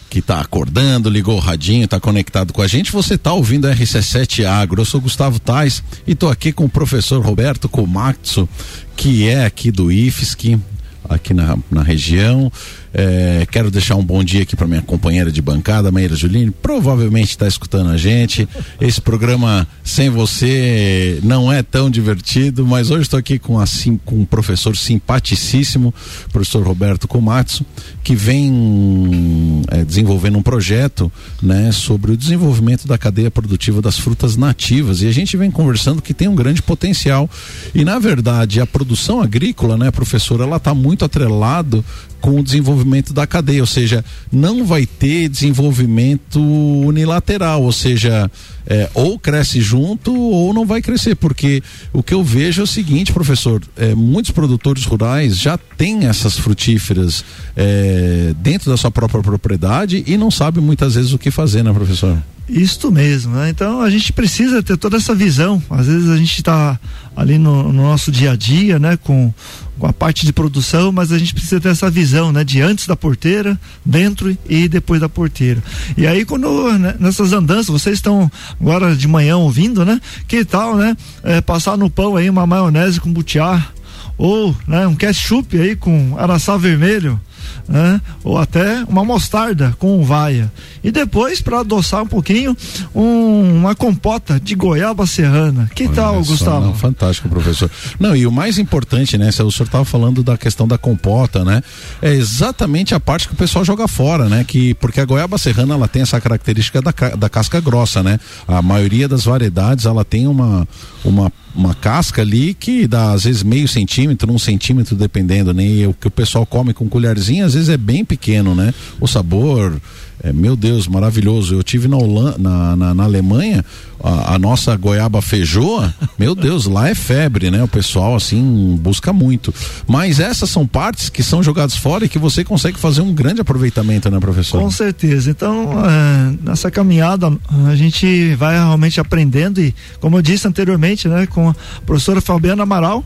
que 0.09 0.17
está 0.17 0.41
acordando, 0.41 1.07
ligou 1.07 1.35
o 1.35 1.39
radinho, 1.39 1.85
está 1.85 1.99
conectado 1.99 2.51
com 2.51 2.63
a 2.63 2.67
gente. 2.67 2.91
Você 2.91 3.13
está 3.13 3.31
ouvindo 3.31 3.67
a 3.67 3.75
RC7 3.75 4.43
Agro. 4.43 4.81
Eu 4.81 4.85
sou 4.85 4.99
Gustavo 4.99 5.39
Tais 5.39 5.83
e 6.07 6.13
estou 6.13 6.31
aqui 6.31 6.51
com 6.51 6.65
o 6.65 6.69
professor 6.69 7.23
Roberto 7.23 7.69
Comaxo, 7.69 8.49
que 8.97 9.29
é 9.29 9.45
aqui 9.45 9.69
do 9.69 9.91
IFSC, 9.91 10.59
aqui 11.07 11.31
na, 11.31 11.55
na 11.69 11.83
região. 11.83 12.51
É, 12.93 13.47
quero 13.49 13.71
deixar 13.71 13.95
um 13.95 14.03
bom 14.03 14.23
dia 14.23 14.43
aqui 14.43 14.55
para 14.55 14.67
minha 14.67 14.81
companheira 14.81 15.31
de 15.31 15.41
bancada, 15.41 15.91
Maíra 15.91 16.15
Juline. 16.15 16.51
Provavelmente 16.51 17.29
está 17.29 17.47
escutando 17.47 17.89
a 17.89 17.97
gente. 17.97 18.47
Esse 18.79 19.01
programa 19.01 19.67
sem 19.83 20.11
você 20.11 21.19
não 21.23 21.51
é 21.51 21.63
tão 21.63 21.89
divertido, 21.89 22.67
mas 22.67 22.91
hoje 22.91 23.03
estou 23.03 23.17
aqui 23.17 23.39
com, 23.39 23.57
com 24.05 24.19
um 24.19 24.25
professor 24.25 24.77
simpaticíssimo, 24.77 25.91
professor 26.31 26.63
Roberto 26.63 27.07
Comatsu, 27.07 27.65
que 28.03 28.15
vem 28.15 29.63
é, 29.71 29.83
desenvolvendo 29.83 30.37
um 30.37 30.43
projeto 30.43 31.11
né, 31.41 31.71
sobre 31.71 32.11
o 32.11 32.17
desenvolvimento 32.17 32.87
da 32.87 32.97
cadeia 32.97 33.31
produtiva 33.31 33.81
das 33.81 33.97
frutas 33.97 34.37
nativas. 34.37 35.01
E 35.01 35.07
a 35.07 35.11
gente 35.11 35.35
vem 35.35 35.49
conversando 35.49 36.01
que 36.01 36.13
tem 36.13 36.27
um 36.27 36.35
grande 36.35 36.61
potencial. 36.61 37.27
E, 37.73 37.83
na 37.83 37.97
verdade, 37.97 38.61
a 38.61 38.67
produção 38.67 39.19
agrícola, 39.19 39.77
né, 39.77 39.89
professor, 39.89 40.41
ela 40.41 40.57
está 40.57 40.75
muito 40.75 41.03
atrelado 41.03 41.83
com 42.23 42.39
o 42.39 42.43
desenvolvimento 42.43 43.13
da 43.13 43.27
cadeia, 43.27 43.59
ou 43.59 43.67
seja, 43.67 44.03
não 44.31 44.63
vai 44.63 44.85
ter 44.85 45.27
desenvolvimento 45.27 46.39
unilateral, 46.39 47.61
ou 47.63 47.71
seja, 47.73 48.31
é, 48.65 48.89
ou 48.93 49.19
cresce 49.19 49.59
junto 49.59 50.15
ou 50.15 50.53
não 50.53 50.65
vai 50.65 50.81
crescer, 50.81 51.15
porque 51.15 51.61
o 51.91 52.01
que 52.01 52.13
eu 52.13 52.23
vejo 52.23 52.61
é 52.61 52.63
o 52.63 52.67
seguinte, 52.67 53.11
professor, 53.11 53.61
é, 53.75 53.93
muitos 53.93 54.31
produtores 54.31 54.85
rurais 54.85 55.37
já 55.37 55.57
têm 55.57 56.05
essas 56.05 56.39
frutíferas 56.39 57.25
é, 57.57 58.33
dentro 58.37 58.71
da 58.71 58.77
sua 58.77 58.89
própria 58.89 59.21
propriedade 59.21 60.01
e 60.07 60.15
não 60.15 60.31
sabem 60.31 60.63
muitas 60.63 60.95
vezes 60.95 61.11
o 61.11 61.19
que 61.19 61.29
fazer, 61.29 61.61
né, 61.61 61.73
professor? 61.73 62.17
Isto 62.47 62.91
mesmo, 62.91 63.35
né? 63.35 63.49
Então 63.49 63.81
a 63.81 63.89
gente 63.89 64.11
precisa 64.11 64.61
ter 64.61 64.75
toda 64.75 64.97
essa 64.97 65.15
visão. 65.15 65.63
Às 65.69 65.87
vezes 65.87 66.09
a 66.09 66.17
gente 66.17 66.37
está 66.37 66.77
ali 67.15 67.37
no, 67.37 67.71
no, 67.71 67.83
nosso 67.83 68.11
dia 68.11 68.31
a 68.31 68.35
dia, 68.35 68.77
né? 68.77 68.97
Com, 68.97 69.33
com 69.79 69.87
a 69.87 69.93
parte 69.93 70.25
de 70.25 70.33
produção, 70.33 70.91
mas 70.91 71.13
a 71.13 71.17
gente 71.17 71.33
precisa 71.33 71.61
ter 71.61 71.69
essa 71.69 71.89
visão, 71.89 72.33
né? 72.33 72.43
De 72.43 72.61
antes 72.61 72.85
da 72.85 72.97
porteira, 72.97 73.57
dentro 73.85 74.37
e 74.49 74.67
depois 74.67 74.99
da 74.99 75.07
porteira. 75.07 75.63
E 75.95 76.05
aí 76.05 76.25
quando 76.25 76.77
né, 76.77 76.95
nessas 76.99 77.31
andanças, 77.31 77.67
vocês 77.67 77.95
estão 77.95 78.29
agora 78.59 78.93
de 78.93 79.07
manhã 79.07 79.37
ouvindo, 79.37 79.85
né? 79.85 80.01
Que 80.27 80.43
tal, 80.43 80.75
né? 80.75 80.97
É, 81.23 81.39
passar 81.39 81.77
no 81.77 81.89
pão 81.89 82.17
aí 82.17 82.29
uma 82.29 82.45
maionese 82.45 82.99
com 82.99 83.11
butiá 83.11 83.69
ou 84.17 84.55
né, 84.67 84.85
um 84.85 84.95
ketchup 84.95 85.59
aí 85.59 85.75
com 85.75 86.15
araçá 86.19 86.55
vermelho 86.57 87.19
né? 87.67 88.01
ou 88.23 88.37
até 88.37 88.83
uma 88.87 89.03
mostarda 89.03 89.75
com 89.79 90.03
vaia. 90.03 90.51
E 90.83 90.91
depois, 90.91 91.41
para 91.41 91.61
adoçar 91.61 92.03
um 92.03 92.07
pouquinho, 92.07 92.55
um, 92.93 93.57
uma 93.57 93.75
compota 93.75 94.39
de 94.39 94.55
goiaba 94.55 95.05
serrana. 95.07 95.69
Que 95.73 95.85
Olha 95.85 95.93
tal, 95.93 96.23
Gustavo? 96.23 96.67
Não, 96.67 96.75
fantástico, 96.75 97.29
professor. 97.29 97.69
Não, 97.99 98.15
e 98.15 98.27
o 98.27 98.31
mais 98.31 98.57
importante, 98.57 99.17
né? 99.17 99.29
O 99.29 99.31
senhor 99.31 99.49
estava 99.49 99.85
falando 99.85 100.23
da 100.23 100.37
questão 100.37 100.67
da 100.67 100.77
compota, 100.77 101.45
né? 101.45 101.61
É 102.01 102.11
exatamente 102.11 102.93
a 102.93 102.99
parte 102.99 103.27
que 103.27 103.33
o 103.33 103.37
pessoal 103.37 103.63
joga 103.63 103.87
fora, 103.87 104.27
né? 104.27 104.43
Que, 104.43 104.73
porque 104.75 104.99
a 104.99 105.05
goiaba 105.05 105.37
serrana 105.37 105.73
ela 105.73 105.87
tem 105.87 106.01
essa 106.01 106.19
característica 106.19 106.81
da, 106.81 106.93
da 107.17 107.29
casca 107.29 107.59
grossa, 107.61 108.03
né? 108.03 108.19
A 108.47 108.61
maioria 108.61 109.07
das 109.07 109.25
variedades 109.25 109.85
ela 109.85 110.03
tem 110.03 110.27
uma, 110.27 110.67
uma 111.03 111.31
uma 111.55 111.73
casca 111.75 112.21
ali 112.21 112.53
que 112.53 112.87
dá 112.87 113.11
às 113.11 113.23
vezes 113.23 113.43
meio 113.43 113.67
centímetro, 113.67 114.31
um 114.31 114.39
centímetro, 114.39 114.95
dependendo, 114.95 115.53
né? 115.53 115.65
E 115.65 115.87
o 115.87 115.93
que 115.93 116.07
o 116.07 116.11
pessoal 116.11 116.45
come 116.45 116.73
com 116.73 116.89
colherzinha, 116.89 117.45
às 117.45 117.53
vezes 117.53 117.69
é 117.69 117.77
bem 117.77 118.03
pequeno, 118.03 118.55
né? 118.55 118.73
O 118.99 119.07
sabor, 119.07 119.79
é, 120.23 120.31
meu 120.31 120.55
Deus, 120.55 120.87
maravilhoso. 120.87 121.53
Eu 121.53 121.61
tive 121.61 121.89
na, 121.89 121.97
Holanda, 121.97 122.37
na, 122.37 122.75
na, 122.77 122.93
na 122.93 123.03
Alemanha, 123.03 123.63
a, 124.01 124.35
a, 124.35 124.39
nossa 124.39 124.73
goiaba 124.77 125.21
feijoa, 125.21 125.93
meu 126.17 126.33
Deus, 126.33 126.65
lá 126.65 126.87
é 126.87 126.95
febre, 126.95 127.51
né? 127.51 127.61
O 127.61 127.67
pessoal, 127.67 128.15
assim, 128.15 128.79
busca 128.81 129.11
muito. 129.11 129.53
Mas 129.85 130.21
essas 130.21 130.49
são 130.49 130.65
partes 130.65 131.09
que 131.09 131.21
são 131.21 131.43
jogadas 131.43 131.75
fora 131.75 132.05
e 132.05 132.09
que 132.09 132.17
você 132.17 132.41
consegue 132.41 132.79
fazer 132.79 133.01
um 133.01 133.13
grande 133.13 133.41
aproveitamento, 133.41 134.09
né, 134.09 134.17
professor? 134.17 134.61
Com 134.61 134.71
certeza. 134.71 135.29
Então, 135.29 135.73
é, 135.85 136.35
nessa 136.41 136.71
caminhada, 136.71 137.29
a 137.67 137.75
gente 137.75 138.33
vai 138.35 138.55
realmente 138.55 139.01
aprendendo 139.01 139.59
e, 139.59 139.75
como 139.99 140.17
eu 140.17 140.21
disse 140.21 140.47
anteriormente, 140.47 141.09
né, 141.09 141.27
com 141.27 141.49
a 141.49 141.55
professora 141.85 142.21
Fabiana 142.21 142.63
Amaral, 142.63 143.03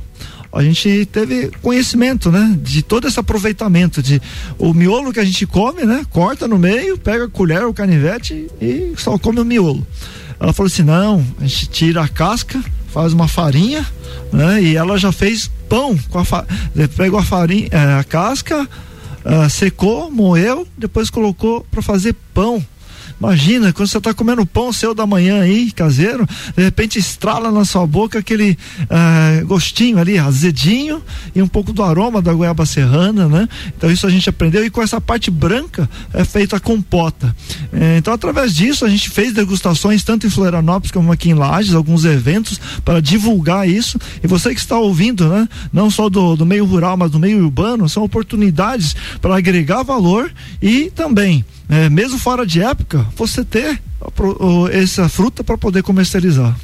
a 0.57 0.63
gente 0.63 1.05
teve 1.11 1.51
conhecimento, 1.61 2.31
né? 2.31 2.57
De 2.59 2.81
todo 2.81 3.07
esse 3.07 3.19
aproveitamento 3.19 4.01
de 4.01 4.19
o 4.57 4.73
miolo 4.73 5.13
que 5.13 5.19
a 5.19 5.23
gente 5.23 5.45
come, 5.45 5.83
né? 5.83 6.03
Corta 6.09 6.47
no 6.47 6.57
meio, 6.57 6.97
pega 6.97 7.25
a 7.25 7.29
colher, 7.29 7.63
o 7.63 7.73
canivete 7.73 8.47
e 8.59 8.95
só 8.97 9.19
come 9.19 9.39
o 9.39 9.45
miolo. 9.45 9.85
Ela 10.39 10.51
falou 10.53 10.65
assim: 10.65 10.81
não, 10.81 11.23
a 11.39 11.45
gente 11.45 11.67
tira 11.67 12.01
a 12.01 12.07
casca, 12.07 12.59
faz 12.91 13.13
uma 13.13 13.27
farinha, 13.27 13.85
né? 14.33 14.59
E 14.63 14.75
ela 14.75 14.97
já 14.97 15.11
fez 15.11 15.47
pão 15.69 15.95
com 16.09 16.17
a 16.17 16.25
fa... 16.25 16.43
pegou 16.95 17.19
a 17.19 17.23
farinha, 17.23 17.67
é, 17.69 17.99
a 17.99 18.03
casca, 18.03 18.63
uh, 18.63 19.47
secou, 19.51 20.09
moeu, 20.09 20.67
depois 20.75 21.11
colocou 21.11 21.67
para 21.69 21.83
fazer 21.83 22.15
pão. 22.33 22.65
Imagina, 23.19 23.73
quando 23.73 23.87
você 23.87 23.97
está 23.97 24.13
comendo 24.13 24.45
pão 24.45 24.71
seu 24.71 24.93
da 24.93 25.05
manhã 25.07 25.41
aí, 25.41 25.71
caseiro, 25.71 26.27
de 26.55 26.63
repente 26.63 26.99
estrala 26.99 27.51
na 27.51 27.65
sua 27.65 27.85
boca 27.87 28.19
aquele 28.19 28.57
uh, 28.83 29.45
gostinho 29.47 29.97
ali, 29.97 30.19
azedinho 30.19 31.01
e 31.33 31.41
um 31.41 31.47
pouco 31.47 31.73
do 31.73 31.81
aroma 31.81 32.21
da 32.21 32.31
goiaba 32.31 32.65
serrana, 32.65 33.27
né? 33.27 33.49
Então 33.75 33.89
isso 33.89 34.05
a 34.05 34.09
gente 34.09 34.29
aprendeu 34.29 34.63
e 34.63 34.69
com 34.69 34.83
essa 34.83 35.01
parte 35.01 35.31
branca 35.31 35.89
é 36.13 36.23
feita 36.23 36.57
a 36.57 36.59
compota. 36.59 37.35
É, 37.73 37.97
então 37.97 38.13
através 38.13 38.55
disso 38.55 38.85
a 38.85 38.89
gente 38.89 39.09
fez 39.09 39.33
degustações 39.33 40.03
tanto 40.03 40.27
em 40.27 40.29
Florianópolis 40.29 40.91
como 40.91 41.11
aqui 41.11 41.31
em 41.31 41.33
Lages, 41.33 41.73
alguns 41.73 42.05
eventos 42.05 42.61
para 42.85 43.01
divulgar 43.01 43.67
isso 43.67 43.99
e 44.23 44.27
você 44.27 44.53
que 44.53 44.59
está 44.59 44.77
ouvindo, 44.77 45.27
né? 45.27 45.49
Não 45.73 45.89
só 45.89 46.07
do, 46.07 46.35
do 46.35 46.45
meio 46.45 46.65
rural, 46.65 46.95
mas 46.95 47.09
do 47.09 47.17
meio 47.17 47.43
urbano, 47.43 47.89
são 47.89 48.03
oportunidades 48.03 48.95
para 49.19 49.35
agregar 49.35 49.81
valor 49.81 50.31
e 50.61 50.91
também 50.91 51.43
é, 51.69 51.89
mesmo 51.89 52.17
fora 52.17 52.45
de 52.45 52.61
época, 52.61 53.05
você 53.15 53.43
ter 53.43 53.79
essa 54.71 55.09
fruta 55.09 55.43
para 55.43 55.57
poder 55.57 55.83
comercializar. 55.83 56.55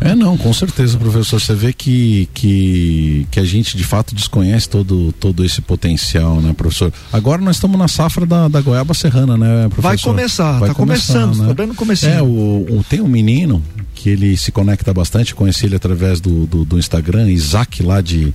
É 0.00 0.14
não, 0.14 0.36
com 0.36 0.52
certeza, 0.52 0.98
professor. 0.98 1.40
Você 1.40 1.54
vê 1.54 1.72
que, 1.72 2.28
que, 2.34 3.26
que 3.30 3.40
a 3.40 3.44
gente 3.44 3.76
de 3.76 3.84
fato 3.84 4.14
desconhece 4.14 4.68
todo, 4.68 5.12
todo 5.12 5.44
esse 5.44 5.60
potencial, 5.60 6.40
né, 6.40 6.52
professor? 6.52 6.92
Agora 7.12 7.40
nós 7.40 7.56
estamos 7.56 7.78
na 7.78 7.88
safra 7.88 8.26
da, 8.26 8.48
da 8.48 8.60
goiaba 8.60 8.94
serrana, 8.94 9.36
né, 9.36 9.68
professor? 9.68 9.82
Vai 9.82 9.98
começar, 9.98 10.58
Vai 10.58 10.68
tá 10.68 10.74
começar, 10.74 11.12
começando, 11.14 11.40
né? 11.40 11.48
tá 11.48 11.54
bem 11.54 11.66
no 11.66 11.74
comecinho. 11.74 12.12
É, 12.12 12.22
o, 12.22 12.26
o, 12.26 12.84
tem 12.88 13.00
um 13.00 13.08
menino 13.08 13.62
que 13.94 14.10
ele 14.10 14.36
se 14.36 14.52
conecta 14.52 14.92
bastante, 14.94 15.34
conheci 15.34 15.66
ele 15.66 15.74
através 15.74 16.20
do, 16.20 16.46
do, 16.46 16.64
do 16.64 16.78
Instagram, 16.78 17.30
Isaac 17.30 17.82
lá 17.82 18.00
de, 18.00 18.32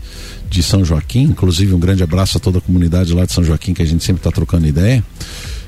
de 0.49 0.61
São 0.61 0.83
Joaquim, 0.83 1.23
inclusive 1.23 1.73
um 1.73 1.79
grande 1.79 2.03
abraço 2.03 2.37
a 2.37 2.41
toda 2.41 2.57
a 2.57 2.61
comunidade 2.61 3.13
lá 3.13 3.25
de 3.25 3.31
São 3.31 3.43
Joaquim 3.43 3.73
que 3.73 3.81
a 3.81 3.85
gente 3.85 4.03
sempre 4.03 4.19
está 4.19 4.31
trocando 4.31 4.67
ideia. 4.67 5.03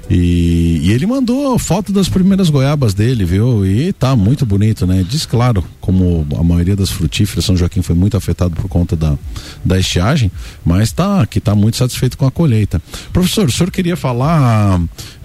E, 0.09 0.81
e, 0.83 0.91
ele 0.91 1.07
mandou 1.07 1.57
foto 1.57 1.91
das 1.91 2.07
primeiras 2.07 2.49
goiabas 2.49 2.93
dele, 2.93 3.25
viu? 3.25 3.65
E 3.65 3.91
tá 3.91 4.15
muito 4.15 4.45
bonito, 4.45 4.85
né? 4.85 5.03
Diz 5.07 5.25
claro, 5.25 5.63
como 5.81 6.27
a 6.37 6.43
maioria 6.43 6.75
das 6.75 6.91
frutíferas, 6.91 7.45
São 7.45 7.57
Joaquim 7.57 7.81
foi 7.81 7.95
muito 7.95 8.15
afetado 8.15 8.55
por 8.55 8.67
conta 8.67 8.95
da, 8.95 9.17
da 9.63 9.79
estiagem, 9.79 10.31
mas 10.63 10.91
tá 10.91 11.25
que 11.25 11.39
tá 11.39 11.55
muito 11.55 11.77
satisfeito 11.77 12.17
com 12.17 12.25
a 12.25 12.31
colheita. 12.31 12.81
Professor, 13.11 13.47
o 13.47 13.51
senhor 13.51 13.71
queria 13.71 13.97
falar 13.97 14.79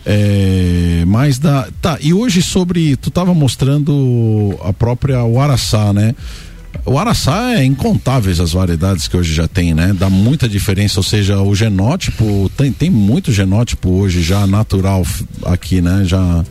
é, 0.06 1.04
mais 1.06 1.38
da. 1.38 1.68
Tá, 1.82 1.98
e 2.00 2.14
hoje 2.14 2.42
sobre. 2.42 2.96
Tu 2.96 3.10
tava 3.10 3.34
mostrando 3.34 4.58
a 4.64 4.72
própria 4.72 5.22
Uaraçá, 5.24 5.92
né? 5.92 6.14
O 6.84 6.98
araçá 6.98 7.54
é 7.54 7.64
incontáveis 7.64 8.40
as 8.40 8.52
variedades 8.52 9.06
que 9.06 9.16
hoje 9.16 9.34
já 9.34 9.46
tem, 9.46 9.74
né? 9.74 9.94
Dá 9.96 10.08
muita 10.08 10.48
diferença, 10.48 10.98
ou 10.98 11.04
seja, 11.04 11.40
o 11.40 11.54
genótipo 11.54 12.50
tem, 12.56 12.72
tem 12.72 12.90
muito 12.90 13.32
genótipo 13.32 13.90
hoje 13.90 14.22
já 14.22 14.46
natural 14.46 15.04
aqui, 15.44 15.80
né? 15.80 16.02
Já 16.04 16.44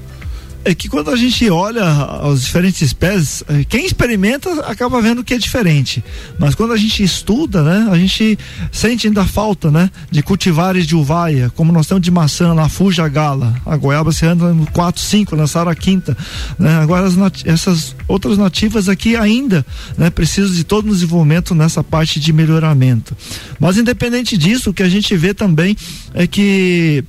é 0.66 0.76
que 0.76 0.90
quando 0.90 1.10
a 1.10 1.16
gente 1.16 1.50
olha 1.50 1.84
as 1.84 2.44
diferentes 2.44 2.82
espécies, 2.82 3.44
é, 3.48 3.64
quem 3.64 3.86
experimenta 3.86 4.50
acaba 4.66 5.02
vendo 5.02 5.24
que 5.24 5.34
é 5.34 5.38
diferente. 5.38 6.04
Mas 6.38 6.54
quando 6.54 6.74
a 6.74 6.78
gente 6.78 7.02
estuda, 7.02 7.64
né, 7.64 7.88
a 7.92 7.98
gente 7.98 8.38
sente 8.72 9.08
ainda 9.08 9.26
falta, 9.26 9.72
né, 9.72 9.90
de 10.12 10.22
cultivares 10.22 10.86
de 10.86 10.96
uvaia, 10.96 11.52
como 11.56 11.72
nós 11.72 11.88
temos 11.88 12.04
de 12.04 12.12
maçã 12.12 12.54
lá, 12.54 12.68
Fuja 12.68 13.08
Gala, 13.08 13.56
a 13.66 13.78
goiaba 13.78 14.12
se 14.12 14.26
anda 14.26 14.54
no 14.54 14.70
4, 14.72 15.02
5, 15.02 15.36
lançaram 15.36 15.72
a 15.72 15.76
quinta, 15.76 16.16
né? 16.58 16.76
Agora 16.78 17.08
essas 17.46 17.96
outras 18.08 18.38
nativas 18.38 18.90
aqui 18.90 19.16
ainda, 19.16 19.66
né, 19.98 20.10
precisam 20.10 20.54
de 20.54 20.64
todo 20.64 20.88
o 20.88 20.94
desenvolvimento 20.94 21.56
nessa 21.56 21.84
parte 21.84 22.20
de 22.20 22.34
melhoramento. 22.34 23.16
Mas 23.60 23.78
independente 23.78 24.38
disso, 24.38 24.70
o 24.70 24.74
que 24.74 24.84
a 24.84 24.90
gente 24.90 25.16
vê 25.16 25.34
também 25.34 25.76
é 26.14 26.28
que 26.28 27.04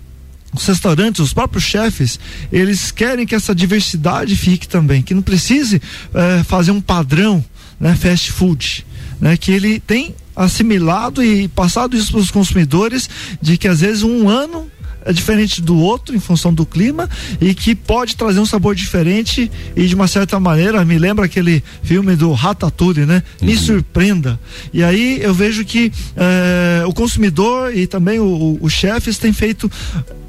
os 0.53 0.67
restaurantes, 0.67 1.21
os 1.21 1.33
próprios 1.33 1.65
chefes, 1.65 2.19
eles 2.53 2.91
querem 2.91 3.27
que 3.27 3.35
essa 3.35 3.55
diversidade 3.55 4.35
fique 4.37 4.69
também, 4.69 5.03
que 5.03 5.15
não 5.15 5.23
precise 5.23 5.81
é, 6.13 6.43
fazer 6.43 6.71
um 6.71 6.81
padrão, 6.81 7.45
né, 7.79 7.95
fast 7.95 8.33
food, 8.33 8.85
né, 9.21 9.37
que 9.37 9.53
ele 9.53 9.81
tem 9.81 10.15
assimilado 10.35 11.23
e 11.23 11.49
passado 11.49 11.97
isso 11.97 12.13
para 12.13 12.21
os 12.21 12.31
consumidores 12.31 13.09
de 13.41 13.57
que 13.57 13.69
às 13.69 13.81
vezes 13.81 14.03
um 14.03 14.29
ano 14.29 14.71
diferente 15.13 15.63
do 15.63 15.77
outro 15.77 16.15
em 16.15 16.21
função 16.21 16.53
do 16.53 16.67
clima 16.67 17.09
e 17.41 17.55
que 17.55 17.75
pode 17.75 18.17
trazer 18.17 18.41
um 18.41 18.47
sabor 18.47 18.75
diferente 18.75 19.51
e 19.75 19.87
de 19.87 19.95
uma 19.95 20.07
certa 20.07 20.39
maneira 20.39 20.85
me 20.85 20.99
lembra 20.99 21.25
aquele 21.25 21.63
filme 21.83 22.17
do 22.17 22.33
Ratatouille, 22.33 23.07
né? 23.07 23.23
Me 23.41 23.53
uhum. 23.53 23.59
surpreenda. 23.59 24.39
E 24.73 24.83
aí 24.83 25.21
eu 25.23 25.33
vejo 25.33 25.65
que 25.65 25.93
eh, 26.17 26.85
o 26.87 26.93
consumidor 26.93 27.75
e 27.75 27.87
também 27.87 28.19
os 28.21 28.73
chefes 28.73 29.19
têm 29.19 29.33
feito 29.33 29.71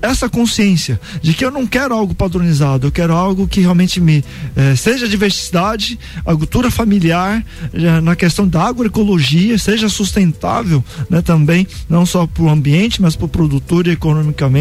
essa 0.01 0.27
consciência 0.27 0.99
de 1.21 1.33
que 1.33 1.45
eu 1.45 1.51
não 1.51 1.67
quero 1.67 1.93
algo 1.93 2.15
padronizado, 2.15 2.87
eu 2.87 2.91
quero 2.91 3.13
algo 3.13 3.47
que 3.47 3.61
realmente 3.61 3.99
me 3.99 4.23
eh, 4.55 4.75
seja 4.75 5.07
diversidade, 5.07 5.99
agricultura 6.25 6.71
familiar, 6.71 7.43
eh, 7.73 8.01
na 8.01 8.15
questão 8.15 8.47
da 8.47 8.63
agroecologia, 8.63 9.57
seja 9.57 9.89
sustentável, 9.89 10.83
né? 11.09 11.21
Também 11.21 11.67
não 11.89 12.05
só 12.05 12.25
para 12.25 12.43
o 12.43 12.49
ambiente, 12.49 13.01
mas 13.01 13.15
para 13.15 13.25
o 13.25 13.29
produtor 13.29 13.87
e 13.87 13.91
economicamente 13.91 14.60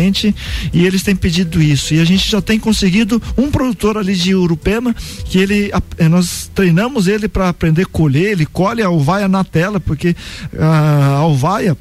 e 0.72 0.86
eles 0.86 1.02
têm 1.02 1.14
pedido 1.14 1.62
isso. 1.62 1.94
E 1.94 2.00
a 2.00 2.04
gente 2.04 2.28
já 2.28 2.40
tem 2.40 2.58
conseguido 2.58 3.22
um 3.36 3.50
produtor 3.50 3.98
ali 3.98 4.14
de 4.14 4.34
Urupema 4.34 4.94
que 5.24 5.38
ele 5.38 5.70
eh, 5.98 6.08
nós 6.08 6.50
treinamos 6.54 7.06
ele 7.06 7.28
para 7.28 7.48
aprender 7.48 7.82
a 7.82 7.86
colher, 7.86 8.32
ele 8.32 8.46
colhe 8.46 8.82
a 8.82 8.86
alvaia 8.86 9.28
na 9.28 9.44
tela, 9.44 9.78
porque 9.78 10.16
a 10.58 11.16
alvaia 11.16 11.76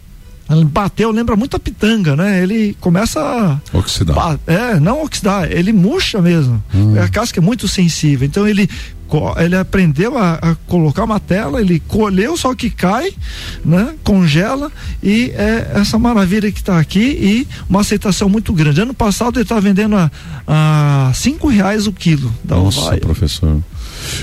bateu, 0.65 1.12
lembra 1.12 1.36
muito 1.36 1.55
a 1.55 1.60
pitanga, 1.60 2.15
né? 2.15 2.41
Ele 2.41 2.75
começa 2.79 3.19
a 3.21 3.77
oxidar. 3.77 4.39
É, 4.47 4.79
não 4.79 5.03
oxidar, 5.03 5.51
ele 5.51 5.71
murcha 5.71 6.21
mesmo. 6.21 6.62
Hum. 6.73 6.99
A 6.99 7.08
casca 7.08 7.39
é 7.39 7.41
muito 7.41 7.67
sensível. 7.67 8.25
Então 8.25 8.47
ele 8.47 8.67
ele 9.38 9.56
aprendeu 9.56 10.17
a, 10.17 10.34
a, 10.36 10.56
colocar 10.67 11.04
uma 11.04 11.19
tela, 11.19 11.62
ele 11.62 11.80
colheu 11.80 12.38
só 12.38 12.54
que 12.54 12.69
cai, 12.69 13.12
né? 13.63 13.95
Congela 14.04 14.72
e 15.02 15.32
é 15.36 15.72
essa 15.76 15.98
maravilha 15.98 16.52
que 16.52 16.60
está 16.60 16.80
aqui 16.80 17.00
e 17.00 17.48
uma 17.69 17.82
aceitação 17.82 18.30
muito 18.30 18.54
grande. 18.54 18.82
Ano 18.82 18.93
passado 18.93 19.38
ele 19.38 19.43
estava 19.43 19.62
vendendo 19.62 19.95
a, 19.95 20.12
a 20.48 21.12
cinco 21.13 21.48
reais 21.48 21.88
o 21.88 21.91
quilo 21.91 22.34
da 22.43 22.56
Nossa, 22.56 22.82
ovaia. 22.82 23.00
professor. 23.00 23.60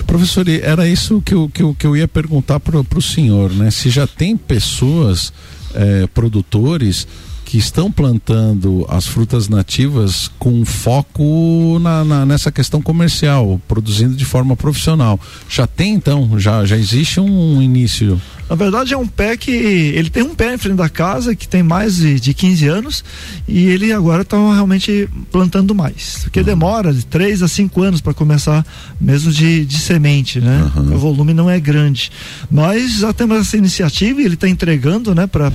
Professor, 0.07 0.49
era 0.49 0.89
isso 0.89 1.21
que 1.21 1.35
eu, 1.35 1.49
que 1.49 1.63
eu, 1.63 1.75
que 1.75 1.87
eu 1.87 1.97
ia 1.97 2.09
perguntar 2.09 2.59
para 2.61 2.79
o 2.79 3.03
senhor, 3.03 3.53
né? 3.53 3.71
Se 3.71 3.91
já 3.91 4.07
tem 4.07 4.37
pessoas, 4.37 5.33
eh, 5.75 6.09
produtores 6.15 7.07
que 7.47 7.57
estão 7.57 7.93
plantando 7.93 8.85
as 8.89 9.07
frutas 9.07 9.49
nativas 9.49 10.29
com 10.37 10.65
foco 10.65 11.79
na, 11.79 12.05
na, 12.05 12.27
nessa 12.27 12.51
questão 12.51 12.83
comercial, 12.83 13.61
produzindo 13.69 14.17
de 14.17 14.25
forma 14.25 14.57
profissional. 14.57 15.19
Já 15.49 15.65
tem 15.65 15.95
então, 15.95 16.39
já, 16.41 16.67
já 16.67 16.77
existe 16.77 17.21
um 17.21 17.63
início 17.63 18.21
na 18.49 18.55
verdade 18.55 18.95
é 18.95 18.97
um 18.97 19.07
pé 19.07 19.37
que 19.37 19.51
ele 19.51 20.09
tem 20.09 20.23
um 20.23 20.35
pé 20.35 20.55
em 20.55 20.59
frente 20.59 20.77
da 20.77 20.89
casa 20.89 21.35
que 21.35 21.49
tem 21.49 21.63
mais 21.63 21.97
de, 21.97 22.21
de 22.21 22.33
15 22.33 22.69
anos 22.69 23.05
e 23.47 23.67
ele 23.67 23.93
agora 23.93 24.23
está 24.23 24.37
realmente 24.37 25.09
plantando 25.33 25.75
mais. 25.75 26.21
Porque 26.23 26.41
uhum. 26.41 26.47
demora 26.47 26.93
de 26.93 27.05
3 27.05 27.43
a 27.43 27.49
5 27.49 27.83
anos 27.83 28.01
para 28.01 28.15
começar 28.15 28.65
mesmo 29.01 29.33
de, 29.33 29.65
de 29.65 29.79
semente, 29.79 30.41
né? 30.41 30.71
Uhum. 30.77 30.95
O 30.95 30.99
volume 30.99 31.35
não 31.35 31.51
é 31.51 31.59
grande. 31.59 32.11
Nós 32.51 32.99
já 32.99 33.13
temos 33.13 33.39
essa 33.39 33.57
iniciativa 33.57 34.21
e 34.21 34.25
ele 34.25 34.35
está 34.35 34.49
entregando, 34.49 35.15
né, 35.15 35.27
para 35.27 35.53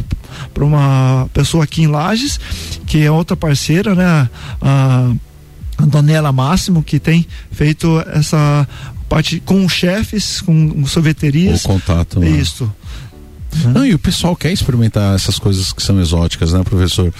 uma 0.59 1.29
pessoa 1.33 1.63
aqui 1.63 1.83
em 1.83 1.87
Lages, 1.87 2.39
que 2.85 3.01
é 3.03 3.11
outra 3.11 3.37
parceira, 3.37 3.95
né? 3.95 4.29
A, 4.61 5.11
a 5.77 6.31
Máximo, 6.31 6.83
que 6.83 6.99
tem 6.99 7.25
feito 7.51 8.03
essa 8.13 8.67
parte 9.11 9.41
com 9.45 9.67
chefes, 9.67 10.39
com 10.39 10.85
sorveterias. 10.85 11.65
O 11.65 11.67
contato. 11.67 12.23
Isso. 12.23 12.63
Né? 12.63 13.73
Não, 13.73 13.85
e 13.85 13.93
o 13.93 13.99
pessoal 13.99 14.33
quer 14.37 14.53
experimentar 14.53 15.13
essas 15.13 15.37
coisas 15.37 15.73
que 15.73 15.83
são 15.83 15.99
exóticas, 15.99 16.53
né, 16.53 16.63
professor? 16.63 17.13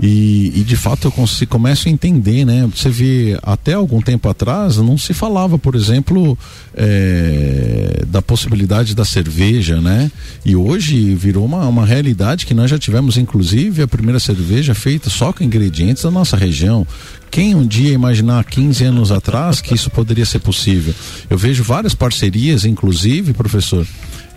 E, 0.00 0.52
e 0.54 0.62
de 0.62 0.76
fato 0.76 1.08
eu 1.08 1.10
consigo, 1.10 1.50
começo 1.50 1.88
a 1.88 1.90
entender, 1.90 2.44
né? 2.44 2.70
Você 2.72 2.88
vê, 2.88 3.36
até 3.42 3.72
algum 3.72 4.00
tempo 4.00 4.28
atrás 4.28 4.76
não 4.76 4.96
se 4.96 5.12
falava, 5.12 5.58
por 5.58 5.74
exemplo, 5.74 6.38
é, 6.76 8.04
da 8.06 8.22
possibilidade 8.22 8.94
da 8.94 9.04
cerveja, 9.04 9.80
né? 9.80 10.12
E 10.44 10.54
hoje 10.54 11.12
virou 11.16 11.44
uma, 11.44 11.66
uma 11.66 11.84
realidade 11.84 12.46
que 12.46 12.54
nós 12.54 12.70
já 12.70 12.78
tivemos, 12.78 13.16
inclusive, 13.16 13.82
a 13.82 13.88
primeira 13.88 14.20
cerveja 14.20 14.74
feita 14.74 15.10
só 15.10 15.32
com 15.32 15.42
ingredientes 15.42 16.04
da 16.04 16.10
nossa 16.12 16.36
região. 16.36 16.86
Quem 17.32 17.54
um 17.54 17.66
dia 17.66 17.94
imaginar 17.94 18.44
15 18.44 18.84
anos 18.84 19.10
atrás 19.10 19.58
que 19.58 19.74
isso 19.74 19.88
poderia 19.88 20.26
ser 20.26 20.38
possível? 20.40 20.94
Eu 21.30 21.38
vejo 21.38 21.64
várias 21.64 21.94
parcerias, 21.94 22.66
inclusive, 22.66 23.32
professor, 23.32 23.86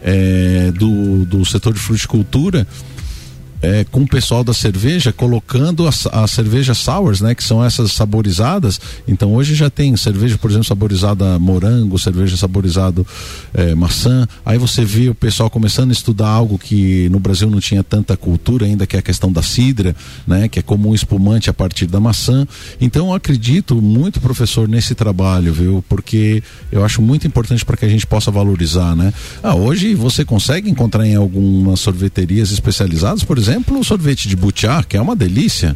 é, 0.02 0.72
do, 0.72 1.26
do 1.26 1.44
setor 1.44 1.74
de 1.74 1.80
fruticultura 1.80 2.66
é, 3.62 3.84
com 3.86 4.02
o 4.02 4.08
pessoal 4.08 4.44
da 4.44 4.54
cerveja 4.54 5.12
colocando 5.12 5.88
as, 5.88 6.08
as 6.08 6.32
cervejas 6.32 6.78
sours, 6.78 7.22
né? 7.22 7.34
Que 7.34 7.44
são 7.44 7.64
essas 7.64 7.92
saborizadas. 7.92 8.80
Então 9.08 9.34
hoje 9.34 9.56
já 9.56 9.70
tem 9.70 9.96
cerveja, 9.96 10.38
por 10.38 10.50
exemplo, 10.50 10.66
saborizada 10.66 11.40
morango, 11.40 11.98
cerveja 11.98 12.38
saborizado 12.38 13.06
é, 13.54 13.74
maçã. 13.74 14.28
Aí 14.46 14.58
você 14.58 14.84
vê 14.84 15.10
o 15.10 15.16
pessoal 15.16 15.50
começando 15.50 15.90
a 15.90 15.94
estudar 15.94 16.28
algo 16.28 16.58
que 16.58 17.10
no 17.10 17.20
Brasil 17.20 17.50
não 17.50 17.60
tinha 17.60 17.84
tanta 17.84 18.16
cultura 18.18 18.66
ainda, 18.66 18.86
que 18.86 18.96
é 18.96 19.00
a 19.00 19.02
questão 19.02 19.32
da 19.32 19.42
cidra, 19.42 19.96
né? 20.28 20.48
Que 20.48 20.60
é 20.60 20.62
como 20.62 20.90
um 20.90 20.96
espumante 20.96 21.50
a 21.50 21.54
partir 21.54 21.88
da 21.88 22.00
maçã. 22.00 22.48
Então 22.80 23.08
eu 23.08 23.14
acredito 23.14 23.82
muito, 23.82 24.20
professor, 24.20 24.68
nesse 24.68 24.94
trabalho, 24.94 25.54
viu? 25.54 25.84
Porque 25.88 26.44
eu 26.72 26.84
acho 26.84 27.02
muito 27.02 27.26
importante 27.26 27.64
para 27.66 27.78
que 27.78 27.86
a 27.86 27.90
gente 27.90 28.06
possa 28.06 28.30
valorizar, 28.30 28.96
né? 28.96 29.14
Ah, 29.42 29.56
hoje 29.56 29.96
você 29.96 30.26
consegue 30.26 30.70
encontrar 30.70 31.06
em 31.06 31.16
algumas 31.16 31.80
sorveterias 31.80 32.52
especializadas, 32.52 33.24
por 33.24 33.38
exemplo, 33.38 33.45
exemplo, 33.50 33.80
o 33.80 33.84
sorvete 33.84 34.28
de 34.28 34.36
butiá, 34.36 34.84
que 34.84 34.98
é 34.98 35.02
uma 35.02 35.16
delícia, 35.16 35.76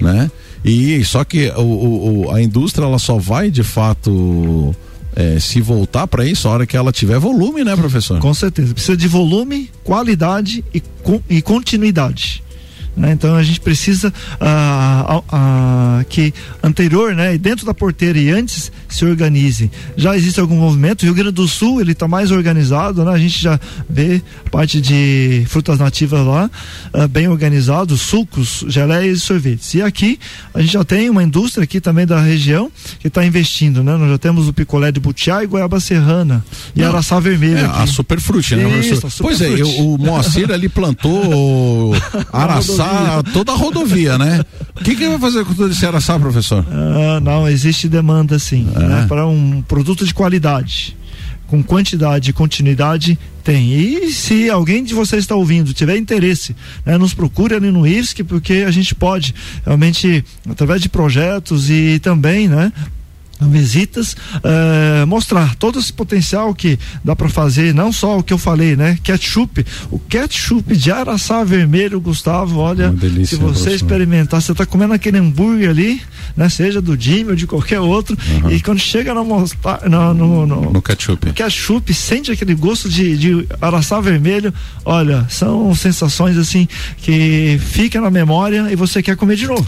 né? 0.00 0.30
E 0.64 1.04
só 1.04 1.24
que 1.24 1.50
o, 1.50 2.24
o 2.26 2.30
a 2.34 2.40
indústria 2.42 2.86
ela 2.86 2.98
só 2.98 3.18
vai 3.18 3.50
de 3.50 3.62
fato 3.62 4.74
é, 5.14 5.38
se 5.38 5.60
voltar 5.60 6.06
para 6.06 6.24
isso 6.24 6.48
a 6.48 6.52
hora 6.52 6.66
que 6.66 6.76
ela 6.76 6.90
tiver 6.90 7.18
volume, 7.18 7.62
né, 7.62 7.76
professor? 7.76 8.18
Com 8.18 8.32
certeza. 8.32 8.72
Precisa 8.72 8.96
de 8.96 9.06
volume, 9.06 9.70
qualidade 9.82 10.64
e, 10.74 10.82
e 11.28 11.42
continuidade. 11.42 12.42
Né? 12.96 13.12
Então 13.12 13.34
a 13.34 13.42
gente 13.42 13.60
precisa 13.60 14.12
ah, 14.40 16.04
que 16.08 16.32
anterior, 16.62 17.14
né, 17.14 17.36
dentro 17.36 17.66
da 17.66 17.74
porteira 17.74 18.18
e 18.18 18.30
antes 18.30 18.72
se 18.94 19.04
organize. 19.04 19.70
Já 19.96 20.16
existe 20.16 20.38
algum 20.38 20.56
movimento. 20.56 21.02
O 21.02 21.06
Rio 21.06 21.14
Grande 21.14 21.32
do 21.32 21.48
Sul 21.48 21.80
ele 21.80 21.92
está 21.92 22.06
mais 22.06 22.30
organizado, 22.30 23.04
né? 23.04 23.12
A 23.12 23.18
gente 23.18 23.40
já 23.40 23.58
vê 23.88 24.22
parte 24.50 24.80
de 24.80 25.44
frutas 25.48 25.78
nativas 25.78 26.24
lá 26.24 26.50
ah, 26.92 27.08
bem 27.08 27.28
organizado, 27.28 27.96
sucos, 27.96 28.64
geleias 28.68 29.18
e 29.18 29.20
sorvetes. 29.20 29.74
E 29.74 29.82
aqui 29.82 30.18
a 30.52 30.60
gente 30.60 30.72
já 30.72 30.84
tem 30.84 31.10
uma 31.10 31.22
indústria 31.22 31.64
aqui 31.64 31.80
também 31.80 32.06
da 32.06 32.20
região 32.20 32.70
que 33.00 33.08
está 33.08 33.24
investindo, 33.24 33.82
né? 33.82 33.96
Nós 33.96 34.10
já 34.10 34.18
temos 34.18 34.48
o 34.48 34.52
picolé 34.52 34.92
de 34.92 35.00
butiá 35.00 35.42
e 35.42 35.46
goiaba 35.46 35.80
serrana 35.80 36.44
e 36.74 36.80
Não, 36.80 36.88
araçá 36.88 37.18
vermelha. 37.18 37.58
É, 37.60 37.82
a 37.82 37.86
superfruti, 37.86 38.54
né? 38.54 38.78
Isso, 38.78 39.06
pois 39.20 39.40
é, 39.40 39.48
eu, 39.48 39.68
o 39.80 39.98
Moacir 39.98 40.50
ali 40.52 40.68
plantou 40.68 41.94
araçá 42.32 43.22
toda 43.32 43.52
a 43.52 43.56
rodovia, 43.56 44.16
né? 44.18 44.44
O 44.78 44.84
que, 44.84 44.94
que 44.94 45.08
vai 45.08 45.18
fazer 45.18 45.44
com 45.44 45.54
todo 45.54 45.70
esse 45.70 45.84
araçá, 45.84 46.18
professor? 46.18 46.64
Ah, 46.70 47.20
não, 47.20 47.48
existe 47.48 47.88
demanda 47.88 48.38
sim, 48.38 48.68
é. 48.76 48.83
Né? 48.88 49.06
Para 49.08 49.26
um 49.26 49.62
produto 49.62 50.04
de 50.04 50.14
qualidade 50.14 50.96
com 51.46 51.62
quantidade 51.62 52.30
e 52.30 52.32
continuidade 52.32 53.18
tem. 53.42 53.72
E 53.74 54.10
se 54.10 54.48
alguém 54.48 54.82
de 54.82 54.94
vocês 54.94 55.22
está 55.22 55.34
ouvindo, 55.34 55.74
tiver 55.74 55.96
interesse, 55.96 56.56
né, 56.84 56.96
nos 56.96 57.14
procure 57.14 57.54
ali 57.54 57.70
no 57.70 57.86
IFSC, 57.86 58.24
porque 58.24 58.64
a 58.66 58.70
gente 58.70 58.94
pode 58.94 59.34
realmente, 59.64 60.24
através 60.48 60.80
de 60.80 60.88
projetos 60.88 61.70
e 61.70 61.98
também, 62.00 62.48
né, 62.48 62.72
visitas 63.40 64.12
uh, 64.12 65.06
mostrar 65.06 65.54
todo 65.56 65.78
esse 65.78 65.92
potencial 65.92 66.54
que 66.54 66.78
dá 67.02 67.14
para 67.16 67.28
fazer 67.28 67.74
não 67.74 67.92
só 67.92 68.18
o 68.18 68.22
que 68.22 68.32
eu 68.32 68.38
falei 68.38 68.76
né? 68.76 68.98
Ketchup. 69.02 69.64
O 69.90 69.98
ketchup 69.98 70.76
de 70.76 70.90
araçá 70.90 71.44
vermelho 71.44 72.00
Gustavo 72.00 72.58
olha 72.58 72.90
delícia, 72.90 73.36
se 73.36 73.42
você 73.42 73.70
experimentar 73.70 74.40
você 74.40 74.54
tá 74.54 74.64
comendo 74.64 74.94
aquele 74.94 75.18
hambúrguer 75.18 75.70
ali 75.70 76.00
né? 76.36 76.48
Seja 76.48 76.80
do 76.80 76.98
Jimmy 76.98 77.30
ou 77.30 77.36
de 77.36 77.46
qualquer 77.46 77.80
outro 77.80 78.16
uhum. 78.42 78.50
e 78.50 78.60
quando 78.60 78.78
chega 78.78 79.14
no, 79.14 79.24
no, 79.24 80.14
no, 80.14 80.46
no, 80.46 80.72
no 80.72 80.82
ketchup. 80.82 81.32
ketchup 81.32 81.92
sente 81.94 82.30
aquele 82.30 82.54
gosto 82.54 82.88
de, 82.88 83.16
de 83.16 83.48
araçá 83.60 84.00
vermelho. 84.00 84.52
Olha 84.84 85.26
são 85.28 85.74
sensações 85.74 86.36
assim 86.36 86.68
que 86.98 87.58
fica 87.60 88.00
na 88.00 88.10
memória 88.10 88.68
e 88.70 88.76
você 88.76 89.02
quer 89.02 89.16
comer 89.16 89.36
de 89.36 89.46
novo 89.46 89.66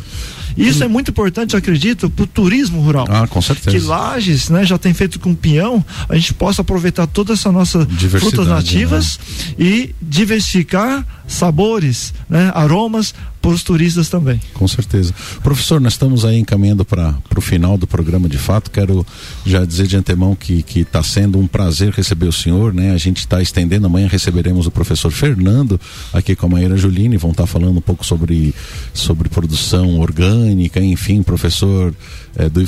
isso 0.56 0.82
é 0.82 0.88
muito 0.88 1.10
importante, 1.10 1.54
eu 1.54 1.58
acredito, 1.58 2.08
para 2.08 2.24
o 2.24 2.26
turismo 2.26 2.80
rural. 2.80 3.06
Ah, 3.08 3.26
com 3.26 3.42
certeza. 3.42 3.76
Que 3.76 3.84
Lages, 3.84 4.48
né, 4.48 4.64
já 4.64 4.78
tem 4.78 4.94
feito 4.94 5.20
com 5.20 5.34
pinhão, 5.34 5.84
a 6.08 6.14
gente 6.14 6.32
possa 6.34 6.62
aproveitar 6.62 7.06
toda 7.06 7.34
essa 7.34 7.52
nossa 7.52 7.86
frutas 8.18 8.46
nativas 8.46 9.18
né? 9.58 9.66
e 9.66 9.94
diversificar 10.00 11.04
sabores, 11.26 12.14
né, 12.28 12.50
aromas 12.54 13.14
para 13.46 13.54
os 13.54 13.62
turistas 13.62 14.08
também. 14.08 14.40
Com 14.54 14.66
certeza. 14.66 15.14
Professor, 15.42 15.80
nós 15.80 15.92
estamos 15.92 16.24
aí 16.24 16.38
encaminhando 16.38 16.84
para 16.84 17.14
o 17.36 17.40
final 17.40 17.78
do 17.78 17.86
programa 17.86 18.28
de 18.28 18.38
fato. 18.38 18.70
Quero 18.70 19.06
já 19.44 19.64
dizer 19.64 19.86
de 19.86 19.96
antemão 19.96 20.34
que 20.34 20.64
está 20.74 21.02
sendo 21.02 21.38
um 21.38 21.46
prazer 21.46 21.92
receber 21.92 22.26
o 22.26 22.32
senhor, 22.32 22.74
né? 22.74 22.90
A 22.90 22.96
gente 22.96 23.18
está 23.18 23.40
estendendo, 23.40 23.86
amanhã 23.86 24.08
receberemos 24.08 24.66
o 24.66 24.70
professor 24.70 25.12
Fernando 25.12 25.80
aqui 26.12 26.34
com 26.34 26.46
a 26.46 26.48
Maíra 26.48 26.76
Juline, 26.76 27.16
vão 27.16 27.30
estar 27.30 27.44
tá 27.44 27.46
falando 27.46 27.78
um 27.78 27.80
pouco 27.80 28.04
sobre, 28.04 28.52
sobre 28.92 29.28
produção 29.28 30.00
orgânica, 30.00 30.80
enfim, 30.80 31.22
professor 31.22 31.94
é, 32.36 32.48
do 32.48 32.62